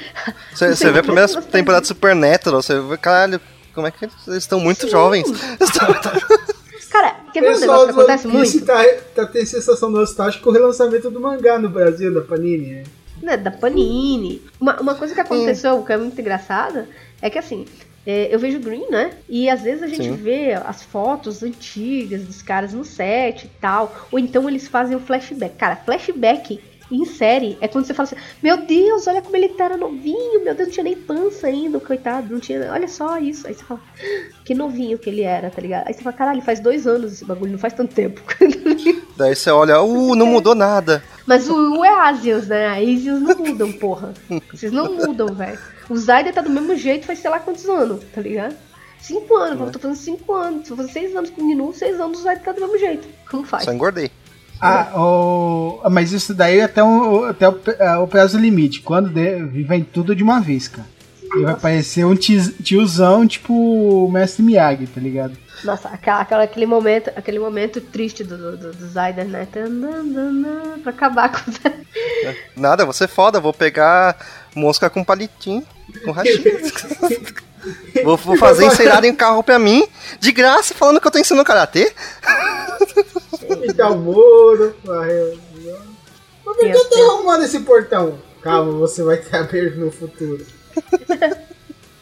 Você, 0.54 0.76
você 0.76 0.92
vê 0.92 1.00
a 1.00 1.04
primeira 1.04 1.28
temporada 1.42 1.82
de 1.82 1.88
Supernatural, 1.88 2.62
você 2.62 2.80
vê, 2.80 2.98
caralho, 2.98 3.42
como 3.74 3.88
é 3.88 3.92
que 3.92 4.06
eles 4.06 4.14
estão 4.28 4.60
muito 4.60 4.82
Sim. 4.84 4.90
jovens. 4.90 5.28
Cara, 6.92 7.16
quer 7.32 7.40
O 7.40 7.44
ver 7.44 7.56
um 7.56 7.60
negócio 7.60 7.86
que 7.86 7.92
acontece 7.92 8.28
muito? 8.28 8.66
tá, 8.66 8.84
tá 9.16 9.26
tendo 9.26 9.46
sensação 9.46 9.90
nostálgica 9.90 10.44
com 10.44 10.50
o 10.50 10.54
relançamento 10.54 11.10
do 11.10 11.22
mangá 11.22 11.58
no 11.58 11.70
Brasil, 11.70 12.14
da 12.14 12.22
Panini. 12.22 12.68
né? 12.68 12.84
né, 13.22 13.38
da 13.38 13.50
Panini. 13.50 14.42
Uma, 14.60 14.80
uma 14.82 14.96
coisa 14.96 15.14
que 15.16 15.22
aconteceu 15.22 15.82
que 15.84 15.94
é 15.94 15.98
muito 15.98 16.20
engraçada 16.20 16.90
é 17.22 17.30
que 17.30 17.40
assim. 17.40 17.66
É, 18.06 18.34
eu 18.34 18.40
vejo 18.40 18.60
Green, 18.60 18.90
né? 18.90 19.12
E 19.30 19.50
às 19.50 19.62
vezes 19.62 19.84
a 19.84 19.88
gente 19.88 20.06
Sim. 20.06 20.16
vê 20.16 20.54
as 20.54 20.84
fotos 20.84 21.44
antigas 21.44 22.24
dos 22.24 22.42
caras 22.42 22.74
no 22.74 22.84
set 22.84 23.46
e 23.46 23.48
tal. 23.60 24.08
Ou 24.12 24.18
então 24.18 24.50
eles 24.50 24.68
fazem 24.68 24.96
um 24.98 25.00
flashback. 25.00 25.56
Cara, 25.56 25.76
flashback 25.76 26.60
em 26.92 27.06
série 27.06 27.58
é 27.62 27.68
quando 27.68 27.86
você 27.86 27.94
fala 27.94 28.10
assim: 28.10 28.22
Meu 28.42 28.66
Deus, 28.66 29.08
olha 29.08 29.22
como 29.22 29.36
ele 29.38 29.54
era 29.58 29.78
novinho. 29.78 30.44
Meu 30.44 30.56
Deus, 30.56 30.68
não 30.68 30.74
tinha 30.74 30.84
nem 30.84 30.96
pança 30.96 31.48
ainda, 31.48 31.80
coitado. 31.80 32.34
Não 32.34 32.40
tinha. 32.40 32.72
Olha 32.72 32.88
só 32.88 33.18
isso. 33.18 33.48
Aí 33.48 33.54
você 33.54 33.64
fala: 33.64 33.80
"Ah, 33.80 34.34
Que 34.44 34.54
novinho 34.56 34.98
que 34.98 35.10
ele 35.10 35.22
era, 35.22 35.50
tá 35.50 35.62
ligado? 35.62 35.88
Aí 35.88 35.94
você 35.94 36.02
fala: 36.02 36.16
Caralho, 36.16 36.42
faz 36.42 36.60
dois 36.60 36.88
anos 36.88 37.14
esse 37.14 37.26
bagulho, 37.26 37.52
não 37.52 37.60
faz 37.60 37.74
tanto 37.74 37.94
tempo. 37.94 38.22
Daí 39.16 39.36
você 39.36 39.52
olha, 39.52 39.82
uh, 39.82 40.16
não 40.16 40.26
mudou 40.26 40.56
nada. 40.56 41.04
Mas 41.26 41.48
o, 41.50 41.80
o 41.80 41.86
é 41.86 41.90
Asios, 42.10 42.48
né? 42.48 42.68
A 42.68 42.74
Asios 42.78 43.22
não 43.22 43.36
mudam, 43.36 43.72
porra. 43.74 44.14
Vocês 44.52 44.72
não 44.72 44.96
mudam, 44.96 45.28
velho. 45.34 45.60
O 45.90 45.98
Zayda 45.98 46.34
tá 46.34 46.42
do 46.42 46.50
mesmo 46.50 46.76
jeito 46.76 47.06
faz 47.06 47.20
sei 47.20 47.30
lá 47.30 47.40
quantos 47.40 47.66
anos, 47.68 48.02
tá 48.14 48.22
ligado? 48.22 48.56
Cinco 49.00 49.36
anos, 49.36 49.60
eu 49.60 49.72
tô 49.72 49.80
fazendo 49.80 49.98
cinco 49.98 50.34
anos. 50.34 50.66
Se 50.66 50.74
eu 50.74 50.78
fazer 50.78 50.92
seis 50.92 51.16
anos 51.16 51.30
com 51.30 51.42
o 51.42 51.46
Minu, 51.46 51.74
seis 51.74 52.00
anos 52.00 52.20
o 52.20 52.24
Zayda 52.24 52.42
tá 52.42 52.52
do 52.52 52.62
mesmo 52.62 52.78
jeito. 52.78 53.08
Como 53.30 53.44
faz? 53.44 53.66
Só 53.66 53.74
engordei. 53.74 54.12
Ah, 54.60 54.92
o... 54.96 55.82
mas 55.90 56.12
isso 56.12 56.36
daí 56.36 56.62
até, 56.62 56.84
o, 56.84 57.24
até 57.26 57.50
o, 57.50 57.60
é, 57.80 57.98
o 57.98 58.06
prazo 58.08 58.38
limite. 58.38 58.82
Quando 58.82 59.10
de... 59.10 59.40
vem 59.64 59.84
tudo 59.84 60.16
de 60.16 60.22
uma 60.22 60.40
vez, 60.40 60.68
cara. 60.68 60.88
E 61.36 61.44
vai 61.44 61.56
parecer 61.56 62.06
um 62.06 62.14
tiz- 62.14 62.54
tiozão, 62.62 63.26
tipo 63.26 63.54
o 63.54 64.12
Mestre 64.12 64.44
Miyagi, 64.44 64.86
tá 64.86 65.02
ligado? 65.02 65.36
Nossa, 65.64 65.90
aquela, 65.90 66.22
aquela- 66.22 66.44
aquele, 66.44 66.66
momento, 66.66 67.10
aquele 67.16 67.40
momento 67.40 67.80
triste 67.82 68.24
do, 68.24 68.58
do, 68.58 68.74
do, 68.74 68.88
Zayda, 68.88 69.24
né? 69.24 69.48
Pra 70.84 70.92
acabar 70.92 71.30
com 71.32 71.50
o 71.50 71.54
Zayda. 71.54 72.38
Nada, 72.56 72.86
você 72.86 73.04
é 73.06 73.08
foda, 73.08 73.40
vou 73.40 73.54
pegar 73.54 74.18
mosca 74.56 74.90
com 74.90 75.04
palitinho, 75.04 75.66
com 76.04 76.12
rachinho. 76.12 76.44
vou, 78.04 78.18
vou 78.18 78.38
fazer 78.38 78.66
encerada 78.66 79.08
em 79.08 79.16
carro 79.16 79.44
pra 79.44 79.60
mim, 79.60 79.88
de 80.20 80.32
graça, 80.32 80.74
falando 80.74 81.00
que 81.00 81.08
eu 81.08 81.12
tô 81.12 81.20
ensinando 81.20 81.46
karatê. 81.46 81.94
Então, 83.64 83.98
muro. 83.98 84.76
Mas 84.84 85.38
por 86.44 86.58
que 86.58 86.66
eu 86.66 86.90
tô 86.90 87.12
arrumando 87.12 87.44
esse 87.44 87.60
portão? 87.62 88.20
Calma, 88.42 88.72
você 88.74 89.04
vai 89.04 89.18
ter 89.18 89.36
aberto 89.38 89.78
no 89.78 89.92
futuro. 89.92 90.46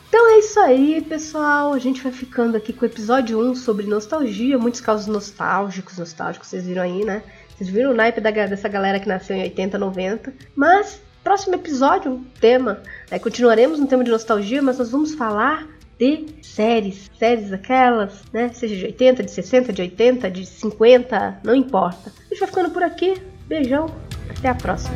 Então 0.09 0.27
é 0.27 0.39
isso 0.39 0.59
aí, 0.59 1.01
pessoal. 1.07 1.71
A 1.71 1.79
gente 1.79 2.01
vai 2.01 2.11
ficando 2.11 2.57
aqui 2.57 2.73
com 2.73 2.83
o 2.83 2.87
episódio 2.87 3.39
1 3.39 3.55
sobre 3.55 3.85
nostalgia, 3.85 4.57
muitos 4.57 4.81
casos 4.81 5.05
nostálgicos, 5.05 5.99
nostálgicos, 5.99 6.49
vocês 6.49 6.65
viram 6.65 6.81
aí, 6.81 7.05
né? 7.05 7.21
Vocês 7.55 7.69
viram 7.69 7.91
o 7.91 7.93
naipe 7.93 8.19
da, 8.19 8.31
dessa 8.31 8.67
galera 8.67 8.99
que 8.99 9.07
nasceu 9.07 9.35
em 9.35 9.43
80, 9.43 9.77
90. 9.77 10.33
Mas, 10.55 10.99
próximo 11.23 11.53
episódio, 11.53 12.13
um 12.13 12.23
tema. 12.41 12.81
né, 13.11 13.19
continuaremos 13.19 13.79
no 13.79 13.85
tema 13.85 14.03
de 14.03 14.09
nostalgia, 14.09 14.63
mas 14.63 14.79
nós 14.79 14.89
vamos 14.89 15.13
falar 15.13 15.67
de 15.99 16.25
séries. 16.41 17.11
Séries 17.19 17.53
aquelas, 17.53 18.23
né? 18.33 18.49
Seja 18.51 18.75
de 18.75 18.85
80, 18.85 19.23
de 19.23 19.31
60, 19.31 19.73
de 19.73 19.81
80, 19.83 20.31
de 20.31 20.45
50, 20.45 21.41
não 21.43 21.53
importa. 21.53 22.11
A 22.17 22.29
gente 22.29 22.39
vai 22.39 22.47
ficando 22.47 22.71
por 22.71 22.81
aqui. 22.81 23.13
Beijão. 23.47 23.85
Até 24.29 24.49
a 24.49 24.55
próxima. 24.55 24.95